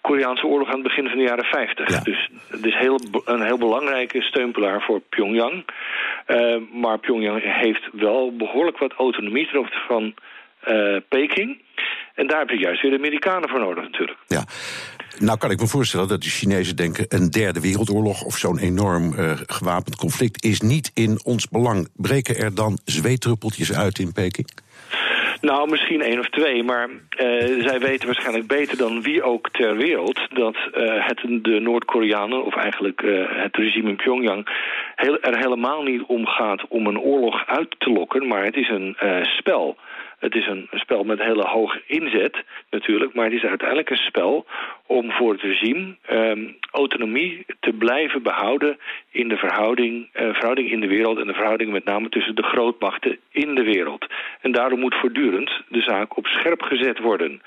[0.00, 1.88] Koreaanse oorlog aan het begin van de jaren 50.
[1.90, 2.00] Ja.
[2.00, 5.64] Dus het is heel, een heel belangrijke steunpilaar voor Pyongyang.
[6.26, 10.14] Uh, maar Pyongyang heeft wel behoorlijk wat autonomie ten opzichte van
[10.68, 11.60] uh, Peking.
[12.14, 14.18] En daar heb je juist weer de Amerikanen voor nodig natuurlijk.
[14.26, 14.44] Ja.
[15.20, 17.06] Nou kan ik me voorstellen dat de Chinezen denken...
[17.08, 20.44] een derde wereldoorlog of zo'n enorm uh, gewapend conflict...
[20.44, 21.88] is niet in ons belang.
[21.96, 24.48] Breken er dan zweetruppeltjes uit in Peking?
[25.40, 26.96] Nou, misschien één of twee, maar uh,
[27.66, 30.20] zij weten waarschijnlijk beter dan wie ook ter wereld...
[30.34, 34.48] dat uh, het de Noord-Koreanen, of eigenlijk het regime in Pyongyang...
[34.94, 38.68] Heel, er helemaal niet om gaat om een oorlog uit te lokken, maar het is
[38.68, 39.76] een spel...
[40.18, 44.46] Het is een spel met hele hoge inzet natuurlijk, maar het is uiteindelijk een spel
[44.86, 48.78] om voor het regime um, autonomie te blijven behouden
[49.10, 52.42] in de verhouding, uh, verhouding in de wereld en de verhouding met name tussen de
[52.42, 54.06] grootmachten in de wereld.
[54.40, 57.42] En daarom moet voortdurend de zaak op scherp gezet worden.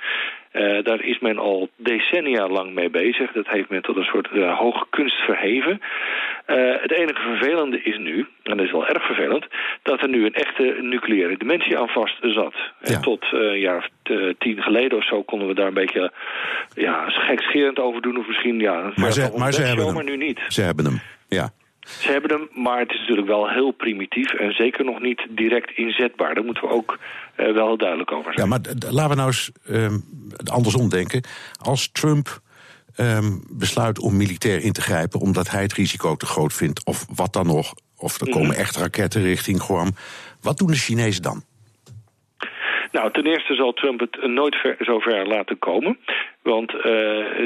[0.53, 3.31] Uh, daar is men al decennia lang mee bezig.
[3.31, 5.81] Dat heeft men tot een soort uh, hoge kunst verheven.
[6.47, 9.45] Uh, het enige vervelende is nu, en dat is wel erg vervelend...
[9.83, 12.55] dat er nu een echte nucleaire dimensie aan vast zat.
[12.81, 12.95] Ja.
[12.95, 13.89] En tot een jaar of
[14.37, 16.11] tien geleden of zo konden we daar een beetje
[16.75, 18.17] ja, gekscherend over doen.
[18.17, 20.05] Of misschien, ja, maar ze, maar ze hebben show, hem.
[20.05, 20.39] maar nu niet.
[20.47, 21.49] Ze hebben hem, ja.
[21.81, 25.71] Ze hebben hem, maar het is natuurlijk wel heel primitief en zeker nog niet direct
[25.77, 26.35] inzetbaar.
[26.35, 26.99] Daar moeten we ook
[27.37, 28.49] uh, wel duidelijk over zijn.
[28.49, 30.03] Ja, maar laten we nou eens um,
[30.43, 31.23] andersom denken.
[31.59, 32.41] Als Trump
[32.97, 37.05] um, besluit om militair in te grijpen omdat hij het risico te groot vindt, of
[37.15, 38.59] wat dan nog, of er komen mm -hmm.
[38.59, 39.91] echt raketten richting Guam,
[40.41, 41.43] wat doen de Chinezen dan?
[42.91, 45.97] Nou, ten eerste zal Trump het nooit ver, zover laten komen.
[46.41, 46.81] Want uh,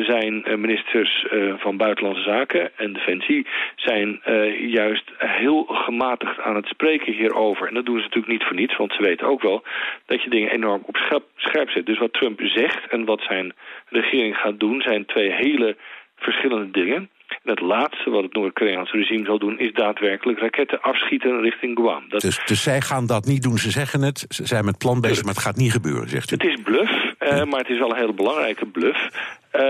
[0.03, 4.21] zijn ministers uh, van Buitenlandse Zaken en Defensie zijn
[4.67, 7.67] juist heel gematigd aan het spreken hierover.
[7.67, 9.63] En dat doen ze natuurlijk niet voor niets, want ze weten ook wel
[10.05, 11.85] dat je dingen enorm op scherp, scherp zet.
[11.85, 13.53] Dus wat Trump zegt en wat zijn
[13.89, 15.75] regering gaat doen zijn twee hele
[16.15, 17.09] verschillende dingen.
[17.45, 19.59] En het laatste wat het Noord-Koreaanse regime zal doen...
[19.59, 22.09] is daadwerkelijk raketten afschieten richting Guam.
[22.09, 22.21] Dat...
[22.21, 24.25] Dus, dus zij gaan dat niet doen, ze zeggen het.
[24.29, 26.35] Ze zijn met plan bezig, maar het gaat niet gebeuren, zegt u.
[26.35, 29.09] Het is bluff, uh, maar het is wel een hele belangrijke bluff.
[29.53, 29.61] Uh,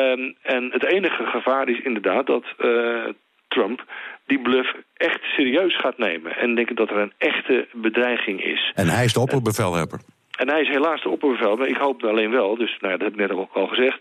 [0.42, 3.04] en het enige gevaar is inderdaad dat uh,
[3.48, 3.86] Trump
[4.26, 6.38] die bluff echt serieus gaat nemen.
[6.38, 8.72] En denken dat er een echte bedreiging is.
[8.76, 10.00] En hij is de opperbevelhebber.
[10.36, 13.20] En hij is helaas de opperbevel, ik hoop alleen wel, dus nou, dat heb ik
[13.20, 13.98] net ook al gezegd...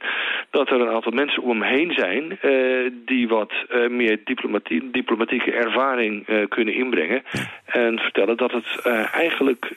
[0.50, 4.90] dat er een aantal mensen om hem heen zijn uh, die wat uh, meer diplomatie,
[4.90, 7.22] diplomatieke ervaring uh, kunnen inbrengen.
[7.64, 9.76] En vertellen dat het eigenlijk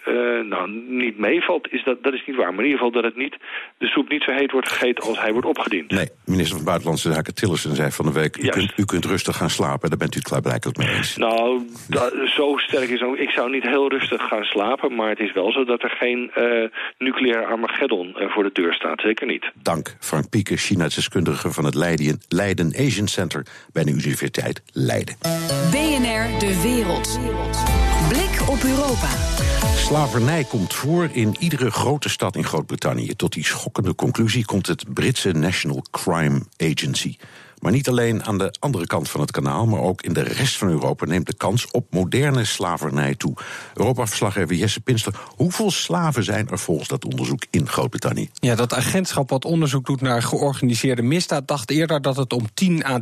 [0.50, 2.54] nou, niet meevalt, is dat, dat is niet waar.
[2.54, 3.36] Maar in ieder geval dat het niet,
[3.78, 5.92] de soep niet zo heet wordt gegeten als hij wordt opgediend.
[5.92, 8.38] Nee, minister van Buitenlandse Zaken Tillerson zei van de week...
[8.38, 11.18] U kunt, u kunt, rustig gaan slapen, daar bent u het klaarblijkelijk mee eens.
[11.18, 11.62] Nou,
[12.26, 13.18] zo sterk is ook...
[13.18, 16.32] Ik zou niet heel rustig gaan slapen, maar het is wel zo dat er geen...
[16.48, 19.02] Uh, nucleair Armageddon uh, voor de deur staat.
[19.02, 19.52] Zeker niet.
[19.62, 25.16] Dank, Frank Pieke, China-deskundige van het Leiden, Leiden Asian Center bij de Universiteit Leiden.
[25.72, 27.20] BNR De Wereld.
[28.10, 29.10] Blik op Europa.
[29.76, 33.16] Slavernij komt voor in iedere grote stad in Groot-Brittannië.
[33.16, 37.16] Tot die schokkende conclusie komt het Britse National Crime Agency.
[37.60, 40.58] Maar niet alleen aan de andere kant van het kanaal, maar ook in de rest
[40.58, 43.34] van Europa neemt de kans op moderne slavernij toe.
[43.74, 48.30] Europa-verslaggever Jesse Pinster, hoeveel slaven zijn er volgens dat onderzoek in Groot-Brittannië?
[48.34, 52.86] Ja, dat agentschap wat onderzoek doet naar georganiseerde misdaad dacht eerder dat het om 10
[52.86, 53.00] à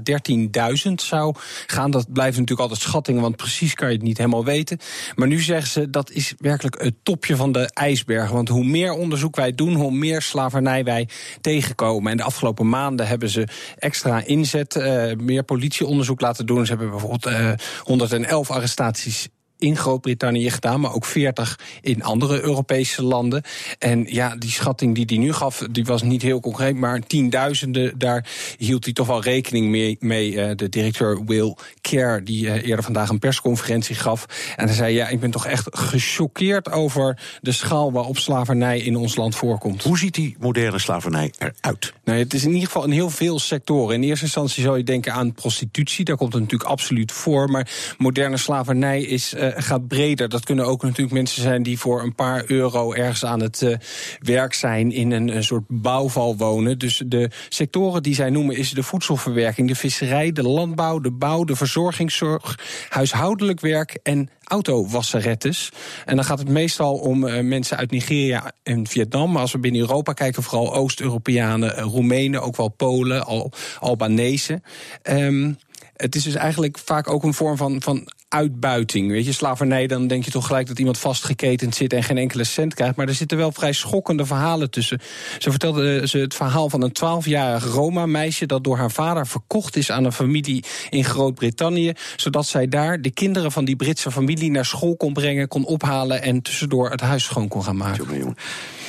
[0.88, 1.36] 13.000 zou
[1.68, 1.92] gaan.
[1.92, 4.80] Dat blijft natuurlijk altijd schattingen, want precies kan je het niet helemaal weten.
[5.16, 8.30] Maar nu zeggen ze dat is werkelijk het topje van de ijsberg.
[8.30, 11.08] Want hoe meer onderzoek wij doen, hoe meer slavernij wij
[11.42, 12.12] tegenkomen.
[12.12, 14.45] En de afgelopen maanden hebben ze extra in
[14.78, 16.66] uh, meer politieonderzoek laten doen.
[16.66, 19.30] Ze hebben bijvoorbeeld uh, 111 arrestaties
[19.66, 23.44] in Groot-Brittannië gedaan, maar ook 40 in andere Europese landen.
[23.80, 27.98] En ja, die schatting die hij nu gaf, die was niet heel concreet, maar tienduizenden,
[27.98, 29.98] daar hield hij toch wel rekening mee.
[30.00, 30.42] mee.
[30.42, 34.26] Eh, de directeur Will Care, die eh, eerder vandaag een persconferentie gaf.
[34.56, 38.96] En hij zei: Ja, ik ben toch echt gechoqueerd over de schaal waarop slavernij in
[38.96, 39.84] ons land voorkomt.
[39.84, 41.94] Hoe ziet die moderne slavernij eruit?
[42.04, 43.96] Nou, het is in ieder geval in heel veel sectoren.
[43.96, 47.50] In eerste instantie zou je denken aan prostitutie, daar komt het natuurlijk absoluut voor.
[47.50, 50.30] Maar moderne slavernij is, uh, gaat breder.
[50.30, 53.76] Dat kunnen ook natuurlijk mensen zijn die voor een paar euro ergens aan het uh,
[54.20, 56.80] werk zijn in een, een, soort bouwval wonen.
[56.80, 61.44] Dus de sectoren die zij noemen is de voedselverwerking, de visserij, de landbouw, de bouw,
[61.44, 65.72] de verzorgingszorg, huishoudelijk werk en autowasserettes.
[66.06, 69.32] En dan gaat het meestal om uh, mensen uit Nigeria en Vietnam.
[69.32, 74.62] Maar als we binnen Europa kijken, vooral Oost-Europeanen, Roemenen, ook wel Polen, Al Albanese.
[75.04, 75.58] Um,
[75.96, 79.12] het is dus eigenlijk vaak ook een vorm van, van uitbuiting.
[79.12, 82.44] Weet je, slavernij, dan denk je toch gelijk dat iemand vastgeketend zit en geen enkele
[82.44, 82.96] cent krijgt.
[82.96, 85.00] Maar er zitten wel vrij schokkende verhalen tussen.
[85.38, 89.92] Ze vertelde ze het verhaal van een 12-jarig Roma-meisje dat door haar vader verkocht is
[89.92, 91.94] aan een familie in Groot-Brittannië.
[92.16, 96.22] Zodat zij daar de kinderen van die Britse familie naar school kon brengen, kon ophalen
[96.22, 98.36] en tussendoor het huis schoon kon gaan maken.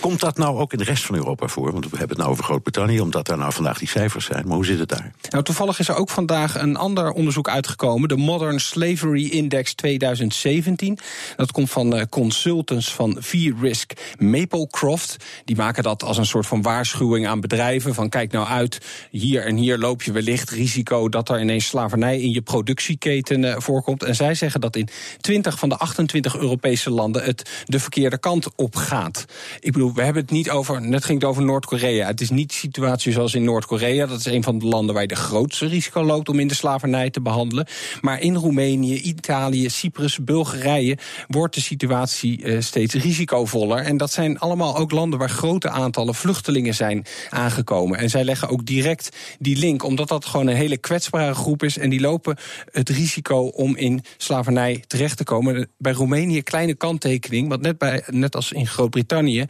[0.00, 1.72] Komt dat nou ook in de rest van Europa voor?
[1.72, 4.46] Want we hebben het nou over Groot-Brittannië, omdat daar nou vandaag die cijfers zijn.
[4.46, 5.12] Maar hoe zit het daar?
[5.30, 10.98] Nou, toevallig is er ook vandaag een ander onderzoek uitgekomen, de Modern Slavery Index 2017.
[11.36, 15.16] Dat komt van consultants van V-Risk Maplecroft.
[15.44, 18.78] Die maken dat als een soort van waarschuwing aan bedrijven: van kijk nou uit,
[19.10, 23.54] hier en hier loop je wellicht risico dat er ineens slavernij in je productieketen uh,
[23.58, 24.02] voorkomt.
[24.02, 24.88] En zij zeggen dat in
[25.20, 29.24] 20 van de 28 Europese landen het de verkeerde kant op gaat.
[29.60, 32.06] Ik bedoel, we hebben het niet over, net ging het over Noord-Korea.
[32.06, 34.06] Het is niet de situatie zoals in Noord-Korea.
[34.06, 36.54] Dat is een van de landen waar je de grootste risico loopt om in de
[36.54, 37.66] slavernij te behandelen.
[38.00, 43.78] Maar in Roemenië, Italië, Cyprus, Bulgarije wordt de situatie uh, steeds risicovoller.
[43.78, 47.98] En dat zijn allemaal ook landen waar grote aantallen vluchtelingen zijn aangekomen.
[47.98, 51.78] En zij leggen ook direct die link, omdat dat gewoon een hele kwetsbare groep is.
[51.78, 52.36] En die lopen
[52.70, 55.68] het risico om in slavernij terecht te komen.
[55.78, 59.46] Bij Roemenië, kleine kanttekening, want net, bij, net als in Groot-Brittannië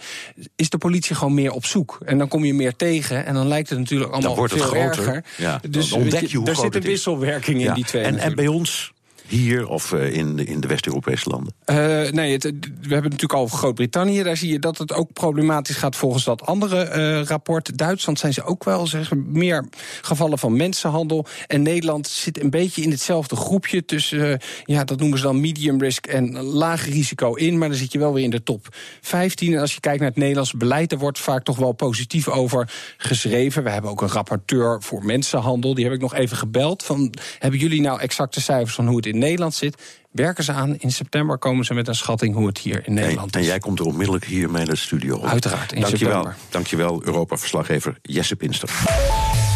[0.56, 1.98] is de politie gewoon meer op zoek.
[2.04, 4.62] En dan kom je meer tegen en dan lijkt het natuurlijk allemaal dan wordt het
[4.62, 5.06] veel groter.
[5.06, 5.24] erger.
[5.36, 7.04] Ja, dus dan ontdek je hoe er groot zit een het is.
[7.04, 8.02] wisselwerking in die twee.
[8.02, 8.92] En, en bij ons
[9.28, 11.54] hier of uh, in de, in de West-Europese landen?
[11.66, 11.76] Uh,
[12.10, 12.48] nee, we
[12.80, 14.22] hebben natuurlijk al Groot-Brittannië.
[14.22, 17.78] Daar zie je dat het ook problematisch gaat volgens dat andere uh, rapport.
[17.78, 19.68] Duitsland zijn ze ook wel zeggen, meer
[20.00, 21.26] gevallen van mensenhandel.
[21.46, 25.80] En Nederland zit een beetje in hetzelfde groepje tussen, ja, dat noemen ze dan medium
[25.80, 27.58] risk en laag risico in.
[27.58, 28.68] Maar dan zit je wel weer in de top
[29.00, 29.52] 15.
[29.52, 32.72] En als je kijkt naar het Nederlands beleid, daar wordt vaak toch wel positief over
[32.96, 33.62] geschreven.
[33.62, 35.74] We hebben ook een rapporteur voor mensenhandel.
[35.74, 36.82] Die heb ik nog even gebeld.
[36.82, 39.82] Van, hebben jullie nou exacte cijfers van hoe het in Nederland zit?
[40.10, 40.78] Werken ze aan.
[40.78, 43.46] In september komen ze met een schatting hoe het hier in Nederland en, is.
[43.46, 45.22] En jij komt er onmiddellijk hier mee naar de studio.
[45.22, 46.14] Uiteraard, in Dankjewel.
[46.14, 46.36] september.
[46.50, 48.70] Dankjewel, Europa-verslaggever Jesse Pinster.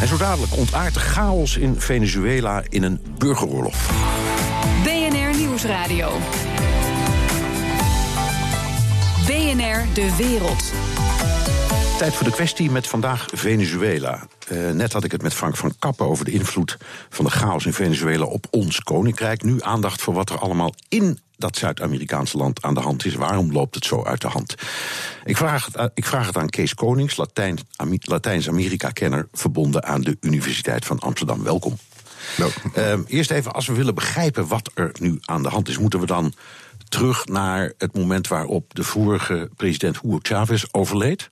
[0.01, 3.75] En zo dadelijk ontaart de chaos in Venezuela in een burgeroorlog.
[4.83, 6.13] BNR Nieuwsradio.
[9.27, 10.73] BNR De Wereld.
[12.01, 14.27] Tijd voor de kwestie met vandaag Venezuela.
[14.53, 17.67] Uh, net had ik het met Frank van Kappen over de invloed van de chaos
[17.67, 19.43] in Venezuela op ons koninkrijk.
[19.43, 23.15] Nu aandacht voor wat er allemaal in dat Zuid-Amerikaanse land aan de hand is.
[23.15, 24.55] Waarom loopt het zo uit de hand?
[25.25, 27.59] Ik vraag het, ik vraag het aan Kees Konings, Latijn,
[28.01, 31.43] Latijns-Amerika-kenner, verbonden aan de Universiteit van Amsterdam.
[31.43, 31.79] Welkom.
[32.77, 36.01] Uh, eerst even, als we willen begrijpen wat er nu aan de hand is, moeten
[36.01, 36.35] we dan
[36.89, 41.29] terug naar het moment waarop de vorige president Hugo Chavez overleed?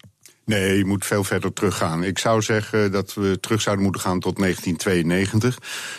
[0.49, 2.05] Nee, je moet veel verder teruggaan.
[2.05, 5.59] Ik zou zeggen dat we terug zouden moeten gaan tot 1992.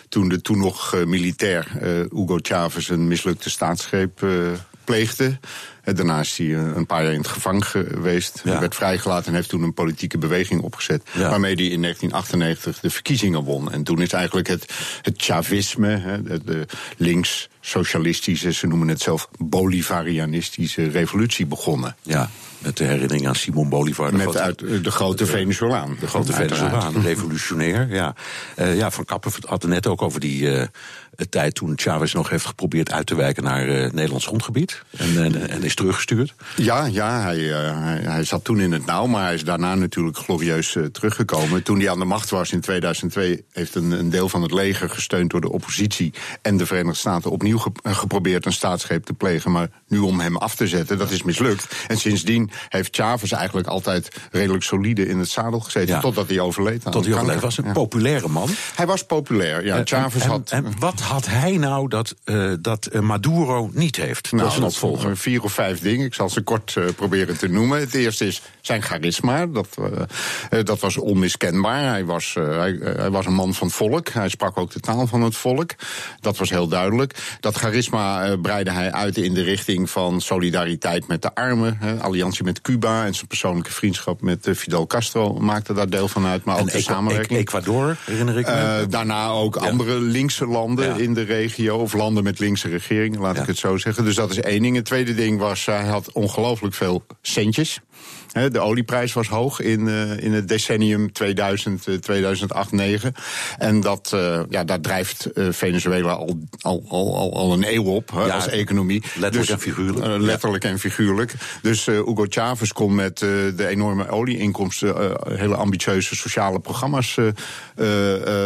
[0.09, 1.81] Toen de toen nog uh, militair uh,
[2.11, 4.47] Hugo Chavez een mislukte staatsgreep uh,
[4.83, 5.39] pleegde.
[5.83, 8.41] Daarna is hij een paar jaar in het gevangen geweest.
[8.43, 8.51] Ja.
[8.51, 11.03] Hij werd vrijgelaten en heeft toen een politieke beweging opgezet.
[11.11, 11.29] Ja.
[11.29, 13.71] Waarmee hij in 1998 de verkiezingen won.
[13.71, 16.65] En toen is eigenlijk het, het Chavisme, de, de
[16.97, 21.95] links-socialistische, ze noemen het zelf Bolivarianistische revolutie begonnen.
[22.01, 22.29] Ja.
[22.59, 24.15] Met de herinnering aan Simon Bolivar.
[24.15, 25.97] Met uit de grote Venezolaan.
[25.99, 27.87] De grote Venezolaan, revolutionair.
[27.89, 28.15] Ja.
[28.57, 30.63] Uh, ja, Van Kappen had het net ook over die uh,
[31.27, 34.83] tijd toen Chavez nog heeft geprobeerd uit te wijken naar uh, Nederlands grondgebied.
[34.97, 36.33] En, en, en, is teruggestuurd.
[36.55, 40.17] Ja, ja hij, hij, hij, zat toen in het nauw, maar hij is daarna natuurlijk
[40.17, 41.63] glorieus teruggekomen.
[41.63, 44.89] Toen hij aan de macht was in 2002, heeft een, een, deel van het leger
[44.89, 49.51] gesteund door de oppositie en de Verenigde Staten opnieuw ge geprobeerd een staatsgreep te plegen.
[49.51, 51.75] Maar nu om hem af te zetten, dat is mislukt.
[51.87, 55.95] En sindsdien heeft Chavez eigenlijk altijd redelijk solide in het zadel gezeten.
[55.95, 55.99] Ja.
[55.99, 56.91] Totdat hij overleed.
[56.91, 57.39] Tot hij overleed.
[57.39, 57.71] was een ja.
[57.71, 58.49] populaire man.
[58.75, 59.81] Hij was populair, ja.
[59.83, 60.49] Chavez en, had.
[60.49, 64.31] En wat had hij nou dat, uh, dat uh, Maduro niet heeft?
[64.31, 65.17] Nou, dat opvolger.
[65.17, 66.05] Vier of vijf dingen.
[66.05, 67.79] Ik zal ze kort uh, proberen te noemen.
[67.79, 69.45] Het eerste is zijn charisma.
[69.45, 69.67] Dat,
[70.63, 71.83] dat was onmiskenbaar.
[71.83, 74.09] Hij was, hij, hij, was een man van volk.
[74.09, 75.71] Hij sprak ook de taal van het volk.
[76.19, 77.37] Dat was heel duidelijk.
[77.39, 81.79] Dat charisma breidde hij uit in de richting van solidariteit met de armen.
[82.01, 86.43] alliantie met Cuba en zijn persoonlijke vriendschap met Fidel Castro maakte daar deel van uit.
[86.43, 87.39] Maar ook en de samenwerking.
[87.39, 88.85] Ecuador, herinner ik me.
[88.89, 89.69] daarna ook ja.
[89.69, 90.98] andere linkse landen ja.
[90.99, 91.77] In de regio.
[91.77, 94.03] Of landen met linkse regeringen, laat ik het zo zeggen.
[94.03, 94.75] Dus dat is één ding.
[94.75, 97.81] Het tweede ding was, hij had ongelooflijk veel centjes.
[98.33, 103.13] De olieprijs was hoog in, uh, in het decennium 2000, uh, 2008, 2009.
[103.57, 108.11] En dat, uh, ja, dat drijft uh, Venezuela al, al, al, al een eeuw op
[108.13, 109.03] ja, als economie.
[109.03, 110.21] Letterlijk dus, en figuurlijk.
[110.21, 110.69] letterlijk ja.
[110.69, 111.33] en figuurlijk.
[111.61, 117.17] Dus Hugo Chavez kon met de enorme olieinkomsten hele ambitieuze sociale programma's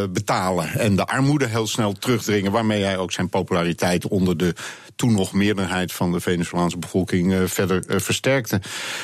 [0.10, 0.70] betalen.
[0.74, 4.54] En de armoede heel snel terugdringen, waarmee hij ook zijn populariteit onder de
[4.96, 8.62] toen nog meerderheid van de Venezolaanse bevolking uh, verder uh, versterkte.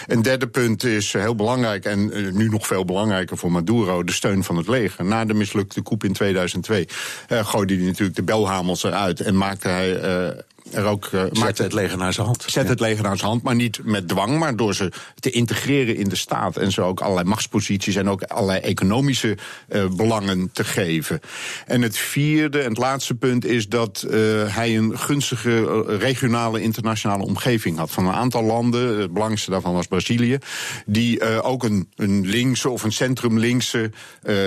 [0.08, 4.12] Een derde punt is heel belangrijk en uh, nu nog veel belangrijker voor Maduro: de
[4.12, 5.06] steun van het leger.
[5.06, 6.88] Na de mislukte coup in 2002
[7.28, 9.88] gooide hij natuurlijk de belhamels eruit en maakte hij
[10.72, 11.10] er ook.
[11.12, 12.44] Uh, Zet het leger naar zijn hand.
[12.48, 15.96] Zet het leger naar zijn hand, maar niet met dwang, maar door ze te integreren
[15.96, 16.58] in de staat.
[16.58, 19.38] En ze ook allerlei machtsposities en ook allerlei economische
[19.70, 21.20] uh, belangen te geven.
[21.66, 24.12] En het vierde en het laatste punt is dat uh,
[24.56, 27.92] hij een gunstige regionale internationale omgeving had.
[27.92, 30.38] Van een aantal landen, het belangrijkste daarvan was Brazilië,
[30.86, 33.92] die ook een, een linkse of een centrum-linkse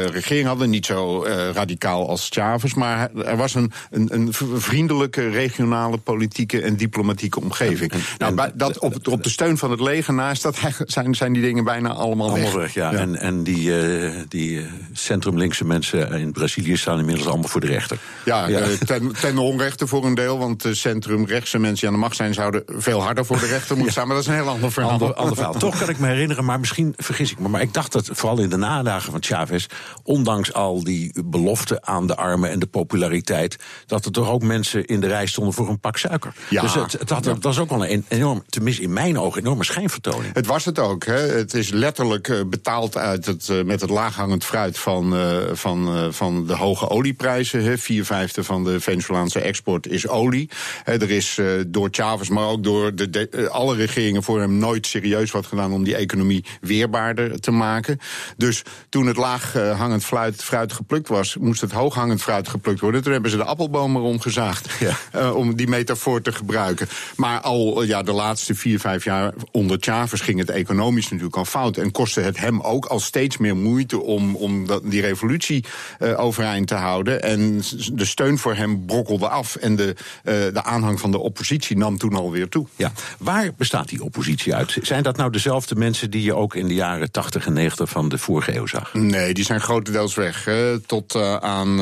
[0.06, 0.70] regering hadden.
[0.70, 6.76] Niet zo radicaal als Chavez, maar er was een, een, een vriendelijke regionale politieke en
[6.76, 7.92] diplomatieke omgeving.
[8.18, 11.42] En, nou, dat op, op de steun van het leger naast dat zijn, zijn die
[11.42, 12.74] dingen bijna allemaal, allemaal weg.
[12.74, 12.92] ja.
[12.92, 12.98] ja.
[12.98, 17.66] En, en die, uh, die uh, centrumlinkse mensen in Brazilië staan inmiddels allemaal voor de
[17.66, 17.98] rechter.
[18.24, 18.60] Ja, ja.
[18.60, 22.16] Uh, ten, ten onrechte voor een deel, want de centrumrechtse mensen die aan de macht
[22.16, 24.06] zijn zouden veel harder voor de rechter moeten staan.
[24.06, 24.92] Maar dat is een heel ander verhaal.
[24.92, 25.52] Ander, ander verhaal.
[25.52, 27.48] Toch kan ik me herinneren, maar misschien vergis ik me.
[27.48, 29.66] Maar ik dacht dat vooral in de nadagen van Chavez,
[30.02, 33.56] ondanks al die beloften aan de armen en de populariteit,
[33.86, 36.32] dat er toch ook mensen in de rij stonden voor een pak suiker.
[36.48, 39.40] Ja, dus het, het, had, het was ook wel een enorm, tenminste in mijn ogen,
[39.40, 40.34] enorme schijnvertoning.
[40.34, 41.04] Het was het ook.
[41.04, 41.18] Hè.
[41.18, 46.08] Het is letterlijk uh, betaald uit het, uh, met het laaghangend fruit van, uh, van,
[46.12, 47.64] van de hoge olieprijzen.
[47.64, 47.78] Hè.
[47.78, 50.50] Vier vijfde van de Venezolaanse export is olie.
[50.84, 54.86] Hè, er is door Chavez, maar ook door de, de, alle regeringen voor hem nooit
[54.86, 57.98] serieus wat gedaan om die economie weerbaarder te maken.
[58.36, 63.02] Dus toen het laaghangend fruit, fruit geplukt was, moest het hooghangend fruit geplukt worden.
[63.02, 64.70] Toen hebben ze de appelboom erom gezaagd.
[64.80, 65.32] Ja.
[65.32, 65.91] om die te
[66.34, 66.88] gebruiken.
[67.16, 71.44] Maar al ja, de laatste vier, vijf jaar onder Chavez ging het economisch natuurlijk al
[71.44, 71.76] fout.
[71.76, 75.64] En kostte het hem ook al steeds meer moeite om, om dat, die revolutie
[76.00, 77.22] uh, overeind te houden.
[77.22, 77.62] En
[77.92, 79.56] de steun voor hem brokkelde af.
[79.56, 82.66] En de, uh, de aanhang van de oppositie nam toen alweer toe.
[82.76, 84.78] Ja, waar bestaat die oppositie uit?
[84.82, 88.08] Zijn dat nou dezelfde mensen die je ook in de jaren 80 en 90 van
[88.08, 88.94] de vorige eeuw zag?
[88.94, 90.44] Nee, die zijn grotendeels weg.
[90.44, 90.80] Hè.
[90.80, 91.76] Tot uh, aan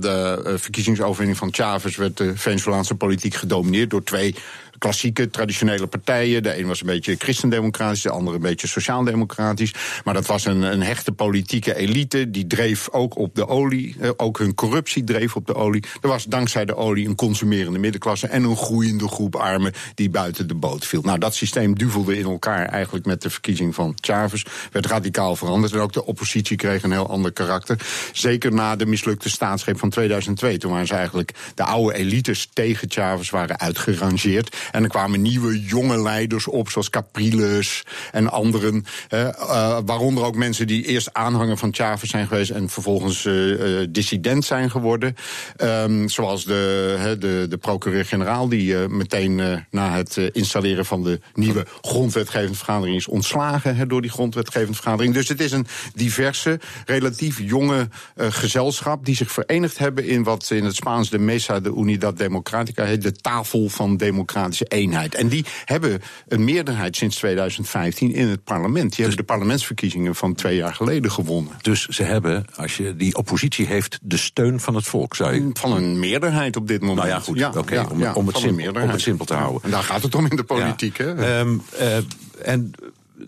[0.00, 4.34] de verkiezingsoverwinning van Chavez werd de Venezolaanse politiek gedomineerd door twee
[4.84, 6.42] klassieke, traditionele partijen.
[6.42, 9.74] De een was een beetje christendemocratisch, de andere een beetje sociaaldemocratisch.
[10.04, 12.30] Maar dat was een, een hechte politieke elite.
[12.30, 13.96] Die dreef ook op de olie.
[14.00, 15.84] Eh, ook hun corruptie dreef op de olie.
[16.02, 18.26] Er was dankzij de olie een consumerende middenklasse.
[18.26, 21.02] En een groeiende groep armen die buiten de boot viel.
[21.02, 24.44] Nou, dat systeem duvelde in elkaar eigenlijk met de verkiezing van Chavez.
[24.72, 25.72] Werd radicaal veranderd.
[25.72, 27.78] En ook de oppositie kreeg een heel ander karakter.
[28.12, 30.58] Zeker na de mislukte staatsgreep van 2002.
[30.58, 34.56] Toen waren ze eigenlijk de oude elites tegen Chavez waren uitgerangeerd.
[34.74, 38.84] En er kwamen nieuwe jonge leiders op, zoals Capriles en anderen.
[39.10, 39.28] Uh,
[39.84, 44.70] waaronder ook mensen die eerst aanhanger van Chavez zijn geweest en vervolgens uh, dissident zijn
[44.70, 45.14] geworden.
[45.62, 52.56] Um, zoals de, de, de procureur-generaal, die meteen na het installeren van de nieuwe grondwetgevende
[52.56, 55.14] vergadering is ontslagen door die grondwetgevende vergadering.
[55.14, 60.64] Dus het is een diverse, relatief jonge gezelschap die zich verenigd hebben in wat in
[60.64, 65.14] het Spaans de Mesa de Unidad Democratica heet, de tafel van democratische eenheid.
[65.14, 68.74] En die hebben een meerderheid sinds 2015 in het parlement.
[68.74, 71.52] Die dus hebben de parlementsverkiezingen van twee jaar geleden gewonnen.
[71.60, 75.50] Dus ze hebben, als je die oppositie heeft, de steun van het volk, zou je...
[75.52, 76.98] Van een meerderheid op dit moment.
[76.98, 79.34] Nou ja, goed, ja, oké, ja, om, ja, om, het simpel, om het simpel te
[79.34, 79.62] houden.
[79.62, 81.38] En daar gaat het om in de politiek, hè?
[81.40, 81.96] Um, uh,
[82.42, 82.72] en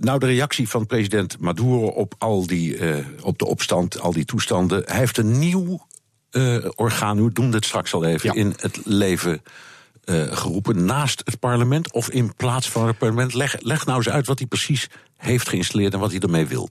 [0.01, 4.25] nou, de reactie van president Maduro op al die, uh, op de opstand, al die
[4.25, 4.83] toestanden.
[4.87, 5.87] Hij heeft een nieuw
[6.31, 9.43] uh, orgaan, u noemde het straks al even, in het leven
[10.07, 13.35] uh, geroepen naast het parlement of in plaats van het parlement.
[13.35, 16.69] Leg, leg nou eens uit wat hij precies heeft geïnstalleerd en wat hij ermee wil.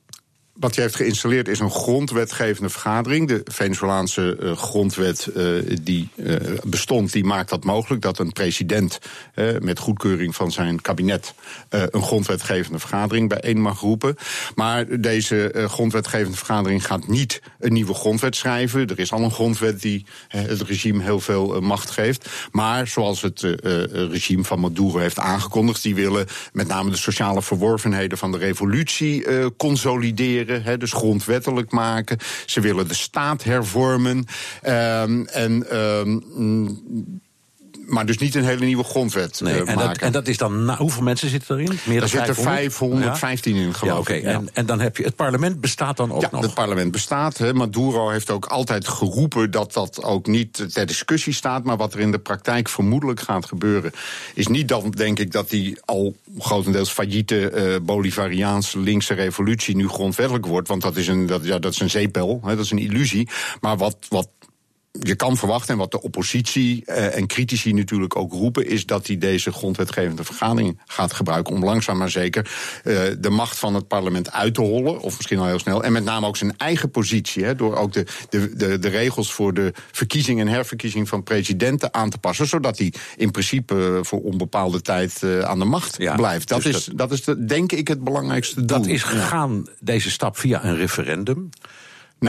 [0.60, 3.28] Wat je heeft geïnstalleerd is een grondwetgevende vergadering.
[3.28, 9.00] De Venezolaanse uh, grondwet uh, die uh, bestond, die maakt dat mogelijk dat een president
[9.60, 11.34] met goedkeuring van zijn kabinet
[11.70, 14.16] een grondwetgevende vergadering bijeen mag roepen.
[14.56, 18.88] Maar deze grondwetgevende vergadering gaat niet een nieuwe grondwet schrijven.
[18.88, 22.30] Er is al een grondwet die het regime heel veel macht geeft.
[22.52, 23.42] Maar zoals het
[23.92, 29.26] regime van Maduro heeft aangekondigd, die willen met name de sociale verworvenheden van de revolutie
[29.58, 30.45] consolideren
[30.78, 32.18] dus grondwettelijk maken.
[32.46, 34.26] Ze willen de staat hervormen.
[34.68, 37.22] Um, en um,
[37.86, 39.88] maar dus niet een hele nieuwe grondwet nee, uh, en, maken.
[39.88, 41.80] Dat, en dat is dan, hoeveel mensen zitten erin?
[41.86, 44.24] Meer dan er zitten 515 in, geloof ik.
[44.24, 44.30] Ja.
[44.30, 46.42] En, en, dan heb je, het parlement bestaat dan ook ja, nog?
[46.42, 47.38] het parlement bestaat.
[47.38, 47.54] He.
[47.54, 51.64] Maduro heeft ook altijd geroepen dat dat ook niet ter discussie staat.
[51.64, 53.92] Maar wat er in de praktijk vermoedelijk gaat gebeuren...
[54.34, 59.76] is niet dan, denk ik, dat die al grotendeels failliete uh, Bolivariaanse linkse revolutie...
[59.76, 62.72] nu grondwettelijk wordt, want dat is een, dat, ja, dat is een zeepel, dat is
[62.72, 63.30] een illusie.
[63.62, 64.30] Maar wat, wat
[65.00, 69.08] je kan verwachten, en wat de oppositie uh, en critici natuurlijk ook roepen, is dat
[69.08, 72.52] hij deze grondwetgevende vergadering gaat gebruiken om langzaam maar zeker
[72.84, 75.92] uh, de macht van het parlement uit te hollen, of misschien al heel snel, en
[75.92, 79.54] met name ook zijn eigen positie, hè, door ook de, de, de, de regels voor
[79.54, 84.82] de verkiezing en herverkiezing van presidenten aan te passen, zodat hij in principe voor onbepaalde
[84.82, 86.48] tijd aan de macht ja, blijft.
[86.48, 88.78] Dat dus is, dat, dat is de, denk ik het belangrijkste doel.
[88.78, 89.72] Dat is gegaan, ja.
[89.80, 91.50] deze stap, via een referendum.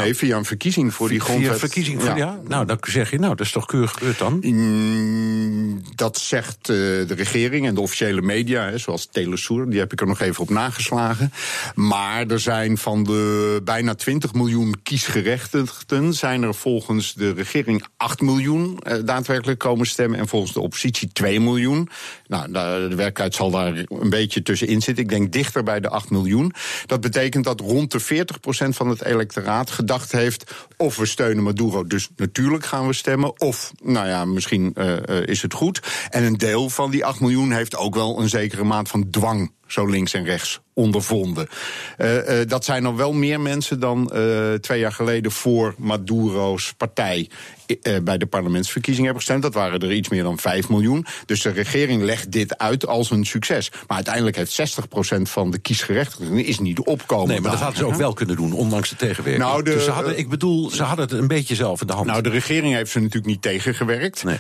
[0.03, 1.51] Nee, via een verkiezing voor die grondwet.
[1.51, 2.16] Via verkiezing voor, ja.
[2.16, 2.40] ja.
[2.49, 4.38] Nou, dan zeg je, nou, dat is toch keurig gebeurd dan?
[4.40, 6.76] Mm, dat zegt uh,
[7.07, 10.42] de regering en de officiële media, hè, zoals Telesur, die heb ik er nog even
[10.42, 11.32] op nageslagen.
[11.74, 18.20] Maar er zijn van de bijna 20 miljoen kiesgerechtigden, zijn er volgens de regering 8
[18.20, 21.88] miljoen uh, daadwerkelijk komen stemmen en volgens de oppositie 2 miljoen.
[22.26, 25.05] Nou, de werkelijkheid zal daar een beetje tussenin zitten.
[25.05, 26.53] Ik denk dichter bij de 8 miljoen.
[26.86, 30.55] Dat betekent dat rond de 40% van het electoraat gedacht heeft.
[30.76, 33.41] Of we steunen Maduro, dus natuurlijk gaan we stemmen.
[33.41, 35.80] Of, nou ja, misschien uh, is het goed.
[36.11, 39.53] En een deel van die 8 miljoen heeft ook wel een zekere maat van dwang
[39.67, 41.49] zo links en rechts ondervonden.
[41.99, 46.75] Uh, uh, dat zijn nog wel meer mensen dan uh, twee jaar geleden voor Maduro's
[46.77, 47.29] partij
[48.03, 49.43] bij de parlementsverkiezingen hebben gestemd.
[49.43, 51.07] Dat waren er iets meer dan 5 miljoen.
[51.25, 53.71] Dus de regering legt dit uit als een succes.
[53.71, 54.79] Maar uiteindelijk heeft
[55.19, 57.29] 60% van de kiesgerechtigden is niet opkomen.
[57.29, 59.45] Nee, maar dat hadden ze ook wel kunnen doen, ondanks de tegenwerking.
[59.45, 61.93] Nou, de, dus ze hadden, ik bedoel, ze hadden het een beetje zelf in de
[61.93, 62.07] hand.
[62.07, 64.25] Nou, de regering heeft ze natuurlijk niet tegengewerkt.
[64.25, 64.39] Nee.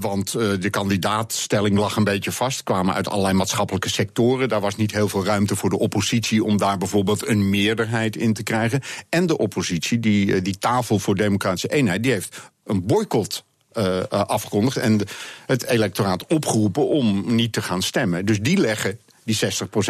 [0.00, 2.62] want de kandidaatstelling lag een beetje vast.
[2.62, 4.35] Kwamen uit allerlei maatschappelijke sectoren.
[4.44, 8.32] Daar was niet heel veel ruimte voor de oppositie om daar bijvoorbeeld een meerderheid in
[8.32, 8.80] te krijgen.
[9.08, 14.76] En de oppositie, die, die tafel voor democratische eenheid, die heeft een boycott uh, afgekondigd
[14.76, 15.00] en
[15.46, 18.26] het electoraat opgeroepen om niet te gaan stemmen.
[18.26, 19.38] Dus die leggen die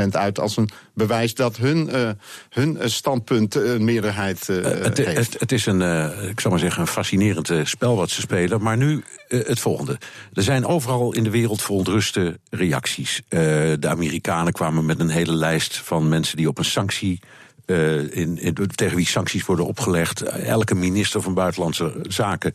[0.05, 2.11] 60% uit als een bewijs dat hun, uh,
[2.51, 5.32] hun standpunt een meerderheid uh, het, heeft.
[5.32, 8.62] Het, het, is een, uh, ik zal maar zeggen, een fascinerend spel wat ze spelen.
[8.62, 9.99] Maar nu het volgende.
[10.32, 13.22] Er zijn overal in de wereld verontruste reacties.
[13.28, 17.20] de Amerikanen kwamen met een hele lijst van mensen die op een sanctie
[17.66, 20.22] uh, in, in, tegen wie sancties worden opgelegd.
[20.22, 22.53] Elke minister van Buitenlandse Zaken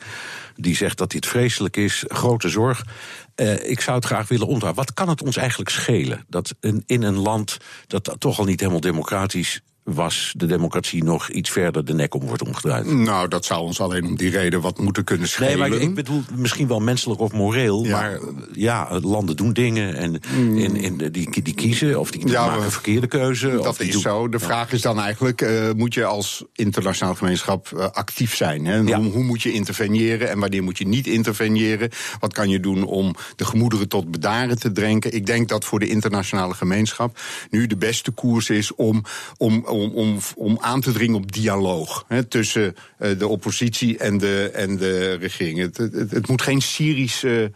[0.55, 2.85] die zegt dat dit vreselijk is, grote zorg.
[3.41, 4.83] Uh, ik zou het graag willen onthouden.
[4.83, 8.81] Wat kan het ons eigenlijk schelen dat in een land dat toch al niet helemaal
[8.81, 9.61] democratisch
[9.93, 12.85] was de democratie nog iets verder de nek om wordt omgedraaid.
[12.85, 15.59] Nou, dat zou ons alleen om die reden wat moeten kunnen schelen.
[15.59, 17.85] Nee, maar ik bedoel misschien wel menselijk of moreel.
[17.85, 17.91] Ja.
[17.91, 18.19] Maar
[18.53, 20.57] ja, landen doen dingen en Mm.
[20.57, 23.59] in, in, die, die kiezen of die ja, maken een verkeerde keuze.
[23.63, 24.29] Dat is doen, zo.
[24.29, 28.65] De vraag is dan eigenlijk, uh, moet je als internationaal gemeenschap uh, actief zijn?
[28.65, 28.75] Hè?
[28.75, 28.99] Ja.
[28.99, 31.89] Hoe, hoe, moet je interveneren en wanneer moet je niet interveneren?
[32.19, 35.13] Wat kan je doen om de gemoederen tot bedaren te drenken?
[35.13, 37.19] Ik denk dat voor de internationale gemeenschap
[37.49, 39.03] nu de beste koers is om,
[39.37, 44.17] om om, om, om aan te dringen op dialoog hè, tussen uh, de oppositie en
[44.17, 45.59] de, en de regering.
[45.59, 47.51] Het, het, het moet geen Syrische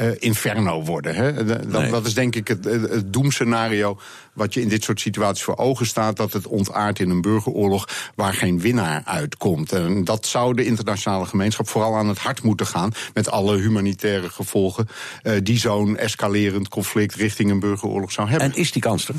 [0.00, 1.14] uh, inferno worden.
[1.14, 1.44] Hè.
[1.44, 1.90] Dat, nee.
[1.90, 3.98] dat, is denk ik het, het doemscenario
[4.36, 7.88] wat je in dit soort situaties voor ogen staat, dat het ontaart in een burgeroorlog
[8.14, 9.72] waar geen winnaar uitkomt.
[9.72, 14.30] En dat zou de internationale gemeenschap vooral aan het hart moeten gaan, met alle humanitaire
[14.30, 14.88] gevolgen
[15.22, 18.52] uh, die zo'n escalerend conflict richting een burgeroorlog zou hebben.
[18.52, 19.14] En is die kans er?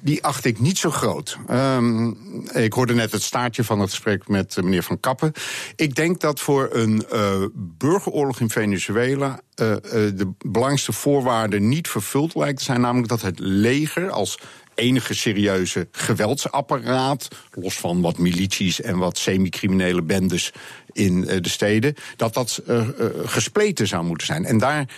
[0.00, 1.38] Die acht ik niet zo groot.
[1.50, 2.16] Um,
[2.52, 5.32] ik hoorde net het staartje van het gesprek met meneer Van Kappen.
[5.76, 9.40] Ik denk dat voor een uh, burgeroorlog in Venezuela
[10.18, 14.38] de belangrijkste voorwaarde niet vervuld lijkt te zijn, namelijk dat het leger als
[14.78, 20.52] enige serieuze geweldsapparaat, los van wat milities en wat semi-criminele bendes
[20.92, 22.62] in de steden, dat dat
[23.24, 24.44] gespleten zou moeten zijn.
[24.44, 24.88] En daar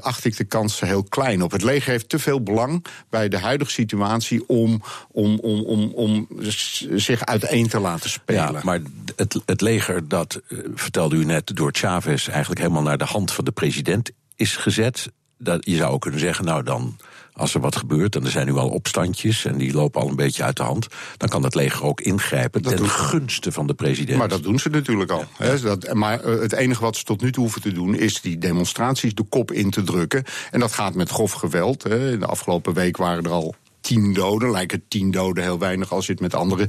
[0.00, 1.50] acht ik de kans heel klein op.
[1.50, 6.28] Het leger heeft te veel belang bij de huidige situatie om, om, om, om, om
[6.94, 8.52] zich uiteen te laten spelen.
[8.52, 8.80] Ja, maar
[9.16, 10.40] het, het leger, dat
[10.74, 15.08] vertelde u net, door Chavez eigenlijk helemaal naar de hand van de president is gezet.
[15.38, 16.96] Dat, je zou ook kunnen zeggen, nou dan,
[17.32, 20.16] als er wat gebeurt, en er zijn nu al opstandjes en die lopen al een
[20.16, 20.86] beetje uit de hand,
[21.16, 24.18] dan kan het leger ook ingrijpen dat ten gunste van de president.
[24.18, 25.24] Maar dat doen ze natuurlijk al.
[25.62, 28.38] dat, maar eh, het enige wat ze tot nu toe hoeven te doen, is die
[28.38, 30.24] demonstraties de kop in te drukken.
[30.50, 31.82] En dat gaat met grof geweld.
[31.82, 32.12] Hè.
[32.12, 33.54] In de afgelopen week waren er al
[33.88, 34.50] tien doden.
[34.50, 36.68] Lijken tien doden heel weinig als je het met andere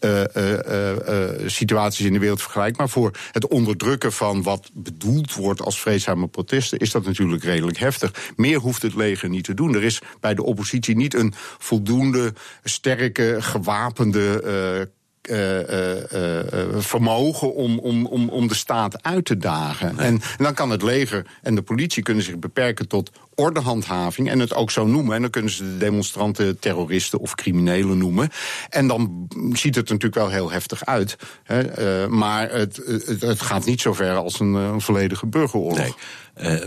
[0.00, 2.78] uh, uh, situaties in de wereld vergelijkt.
[2.78, 7.78] Maar voor het onderdrukken van wat bedoeld wordt als vreedzame protesten is dat natuurlijk redelijk
[7.78, 8.32] heftig.
[8.36, 9.74] Meer hoeft het leger niet te doen.
[9.74, 12.32] Er is bij de oppositie niet een voldoende
[12.64, 14.88] sterke, gewapende uh,
[15.30, 19.88] uh, vermogen om, om, om, om de staat uit te dagen.
[19.88, 24.38] En, en, dan kan het leger en de politie kunnen zich beperken tot ordehandhaving en
[24.38, 25.14] het ook zo noemen.
[25.14, 28.28] En dan kunnen ze de demonstranten terroristen of criminelen noemen.
[28.68, 31.16] En dan ziet het natuurlijk wel heel heftig uit.
[31.42, 35.78] Hè, uh, maar het, het, het, gaat niet zo ver als een, een volledige burgeroorlog.
[35.78, 35.94] Nee.
[36.42, 36.64] Uh,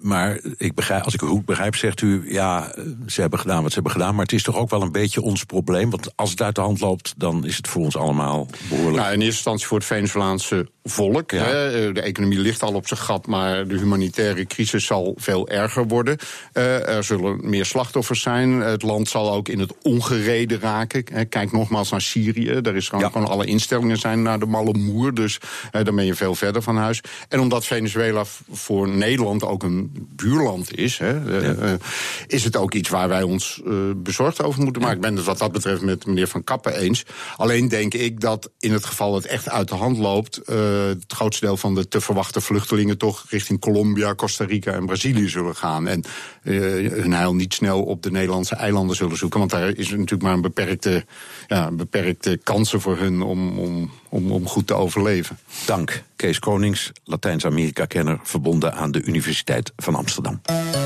[0.00, 2.32] maar ik begrijp, als ik u goed begrijp, zegt u...
[2.32, 2.74] ja,
[3.06, 4.14] ze hebben gedaan wat ze hebben gedaan...
[4.14, 5.90] maar het is toch ook wel een beetje ons probleem?
[5.90, 8.96] Want als het uit de hand loopt, dan is het voor ons allemaal behoorlijk...
[8.96, 11.30] Nou, in eerste instantie voor het Venezolaanse volk.
[11.30, 11.44] Ja.
[11.44, 11.92] Hè.
[11.92, 16.13] De economie ligt al op zijn gat, maar de humanitaire crisis zal veel erger worden.
[16.54, 18.50] Uh, er zullen meer slachtoffers zijn.
[18.50, 21.28] Het land zal ook in het ongereden raken.
[21.28, 22.60] Kijk nogmaals naar Syrië.
[22.60, 23.10] Daar is gewoon, ja.
[23.10, 25.14] gewoon alle instellingen zijn naar de malle moer.
[25.14, 25.38] Dus
[25.72, 27.00] uh, dan ben je veel verder van huis.
[27.28, 31.78] En omdat Venezuela voor Nederland ook een buurland is, hè, ja.
[32.26, 33.62] is het ook iets waar wij ons
[33.96, 34.96] bezorgd over moeten maken.
[34.96, 37.04] Ik ben het wat dat betreft met meneer Van Kappen eens.
[37.36, 41.44] Alleen denk ik dat in het geval het echt uit de hand loopt, het grootste
[41.44, 45.86] deel van de te verwachte vluchtelingen toch richting Colombia, Costa Rica en Brazilië zullen gaan.
[45.94, 46.04] En
[46.42, 49.38] uh, hun heil niet snel op de Nederlandse eilanden zullen zoeken.
[49.38, 51.04] Want daar is natuurlijk maar een beperkte,
[51.46, 55.38] ja, beperkte kansen voor hun om, om, om, om goed te overleven.
[55.66, 60.40] Dank, Kees Konings, Latijns-Amerika-kenner, verbonden aan de Universiteit van Amsterdam.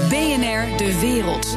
[0.08, 1.56] BNR De Wereld.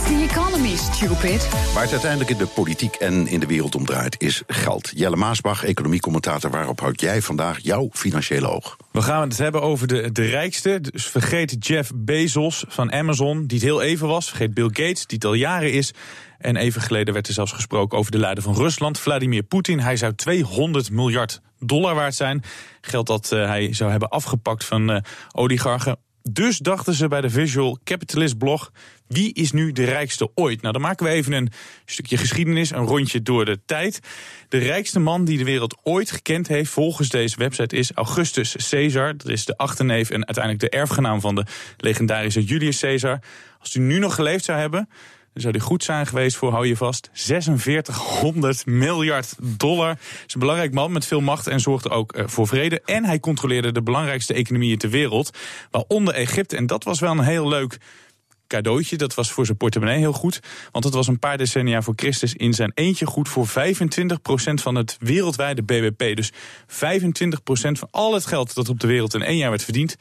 [0.00, 1.48] It's the economy, stupid.
[1.74, 4.90] Waar het uiteindelijk in de politiek en in de wereld om draait, is geld.
[4.94, 8.76] Jelle Maasbach, economiecommentator, waarop houd jij vandaag jouw financiële oog?
[8.92, 10.80] We gaan het hebben over de, de rijkste.
[10.80, 14.28] Dus vergeet Jeff Bezos van Amazon, die het heel even was.
[14.28, 15.92] Vergeet Bill Gates, die het al jaren is.
[16.38, 19.80] En even geleden werd er zelfs gesproken over de leider van Rusland, Vladimir Poetin.
[19.80, 22.42] Hij zou 200 miljard dollar waard zijn.
[22.80, 24.96] Geld dat uh, hij zou hebben afgepakt van uh,
[25.32, 25.96] oligarchen.
[26.22, 28.72] Dus dachten ze bij de Visual Capitalist blog:
[29.06, 30.60] wie is nu de rijkste ooit?
[30.60, 31.50] Nou, dan maken we even een
[31.84, 34.00] stukje geschiedenis, een rondje door de tijd.
[34.48, 39.16] De rijkste man die de wereld ooit gekend heeft, volgens deze website, is Augustus Caesar.
[39.16, 41.46] Dat is de achterneef en uiteindelijk de erfgenaam van de
[41.76, 43.20] legendarische Julius Caesar.
[43.58, 44.88] Als hij nu nog geleefd zou hebben,
[45.32, 49.98] dan zou die goed zijn geweest voor, hou je vast, 4600 miljard dollar.
[50.26, 52.80] is een belangrijk man met veel macht en zorgde ook uh, voor vrede.
[52.84, 55.38] En hij controleerde de belangrijkste economieën ter wereld,
[55.70, 56.56] waaronder Egypte.
[56.56, 57.78] En dat was wel een heel leuk
[58.46, 58.96] cadeautje.
[58.96, 60.40] Dat was voor zijn portemonnee heel goed.
[60.72, 63.50] Want het was een paar decennia voor Christus in zijn eentje goed voor 25%
[64.54, 66.16] van het wereldwijde BBP.
[66.16, 66.36] Dus 25%
[67.52, 69.96] van al het geld dat op de wereld in één jaar werd verdiend,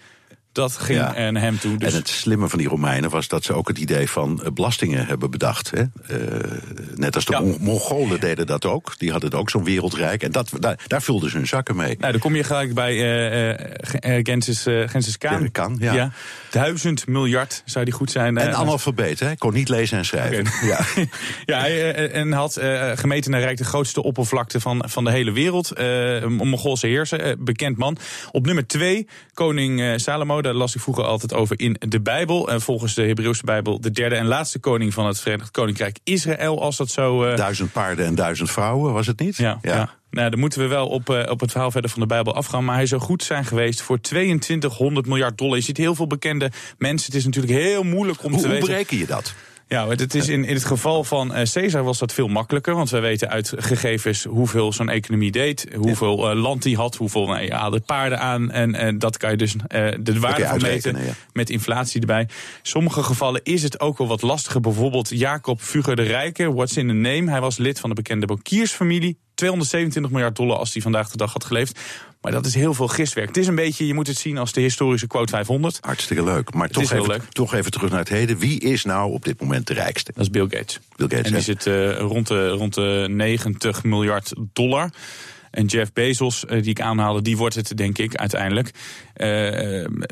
[0.51, 1.31] dat ging ja.
[1.31, 1.77] naar hem toe.
[1.77, 1.93] Dus...
[1.93, 5.31] En het slimme van die Romeinen was dat ze ook het idee van belastingen hebben
[5.31, 5.71] bedacht.
[5.71, 5.81] Hè?
[5.81, 6.51] Uh,
[6.95, 7.41] net als de ja.
[7.59, 8.93] Mongolen deden dat ook.
[8.97, 10.23] Die hadden ook zo'n wereldrijk.
[10.23, 11.95] En dat, daar, daar vulden ze hun zakken mee.
[11.99, 15.51] Nou, dan kom je gelijk bij uh, uh, Gensis, Gensis Khan.
[15.51, 15.93] Kan, ja.
[15.93, 16.11] ja.
[16.51, 18.37] Duizend miljard zou die goed zijn.
[18.37, 19.35] En analfabeet, hè?
[19.35, 20.39] Kon niet lezen en schrijven.
[20.39, 21.09] Okay.
[21.45, 21.67] Ja, ja
[22.07, 22.59] en had
[22.95, 25.71] gemeten naar Rijk de grootste oppervlakte van, van de hele wereld.
[25.75, 27.97] een Mongoolse heerser, bekend man.
[28.31, 32.49] Op nummer twee, koning Salomo daar las ik vroeger altijd over in de Bijbel.
[32.49, 36.61] En volgens de Hebreeuwse Bijbel de derde en laatste koning van het Verenigd Koninkrijk Israël,
[36.61, 37.25] als dat zo.
[37.25, 37.35] Uh...
[37.35, 39.37] Duizend paarden en duizend vrouwen, was het niet?
[39.37, 39.59] Ja.
[39.61, 39.75] ja.
[39.75, 39.97] ja.
[40.11, 42.65] Nou, dan moeten we wel op, uh, op het verhaal verder van de Bijbel afgaan.
[42.65, 45.55] Maar hij zou goed zijn geweest voor 2200 miljard dollar.
[45.55, 47.05] Je ziet heel veel bekende mensen.
[47.05, 48.67] Het is natuurlijk heel moeilijk om hoe, te hoe weten.
[48.67, 49.33] Hoe bereken je dat?
[49.69, 52.75] Ja, het is in, in het geval van uh, Caesar was dat veel makkelijker.
[52.75, 55.67] Want wij weten uit gegevens hoeveel zo'n economie deed.
[55.75, 56.95] Hoeveel uh, land die had.
[56.95, 58.51] Hoeveel nou, ja, hadden paarden aan.
[58.51, 61.13] En, en dat kan je dus uh, de waarde van meten ja.
[61.33, 62.27] met inflatie erbij.
[62.61, 64.61] Sommige gevallen is het ook wel wat lastiger.
[64.61, 66.53] Bijvoorbeeld Jacob Fugger de Rijke.
[66.53, 67.31] What's in the name?
[67.31, 69.17] Hij was lid van de bekende bankiersfamilie.
[69.39, 71.79] 227 miljard dollar als hij vandaag de dag had geleefd.
[72.21, 73.27] Maar dat is heel veel gistwerk.
[73.27, 75.77] Het is een beetje, je moet het zien als de historische quote 500.
[75.81, 76.53] Hartstikke leuk.
[76.53, 77.23] Maar toch even, leuk.
[77.23, 78.37] toch even terug naar het heden.
[78.37, 80.11] Wie is nou op dit moment de rijkste?
[80.15, 80.79] Dat is Bill Gates.
[80.95, 84.89] Bill Gates en die zit uh, rond, de, rond de 90 miljard dollar.
[85.51, 88.71] En Jeff Bezos, die ik aanhaalde, die wordt het denk ik uiteindelijk.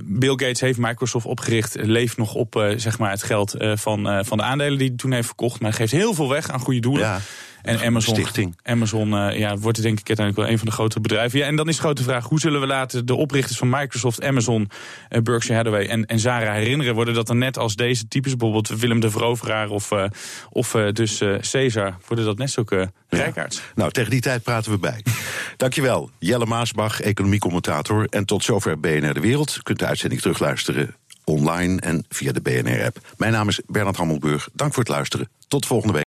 [0.04, 4.44] Bill Gates heeft Microsoft opgericht, leeft nog op zeg maar het geld van, van de
[4.44, 5.62] aandelen die hij toen heeft verkocht.
[5.62, 7.02] Maar geeft heel veel weg aan goede doelen.
[7.02, 7.20] Ja.
[7.68, 8.58] En Amazon, Stichting.
[8.64, 11.40] Amazon uh, ja, wordt denk ik uiteindelijk wel een van de grotere bedrijven.
[11.40, 14.24] Ja, en dan is de grote vraag, hoe zullen we laten de oprichters van Microsoft,
[14.24, 14.70] Amazon,
[15.10, 16.96] uh, Berkshire Hathaway en, en Zara herinneren?
[16.96, 20.04] Worden dat dan net als deze types, bijvoorbeeld Willem de Veroveraar of, uh,
[20.50, 23.62] of dus Caesar, worden dat net zulke rijkaards?
[23.76, 25.04] Nou, tegen die tijd praten we bij.
[25.58, 28.08] Dankjewel, Jelle Maasbach, economiecommentator.
[28.10, 29.56] En tot zover BNR De Wereld.
[29.56, 33.00] U kunt de uitzending terugluisteren online en via de BNR-app.
[33.18, 34.50] Mijn naam is Bernard Hammelburg.
[34.54, 35.30] Dank voor het luisteren.
[35.48, 36.06] Tot volgende week.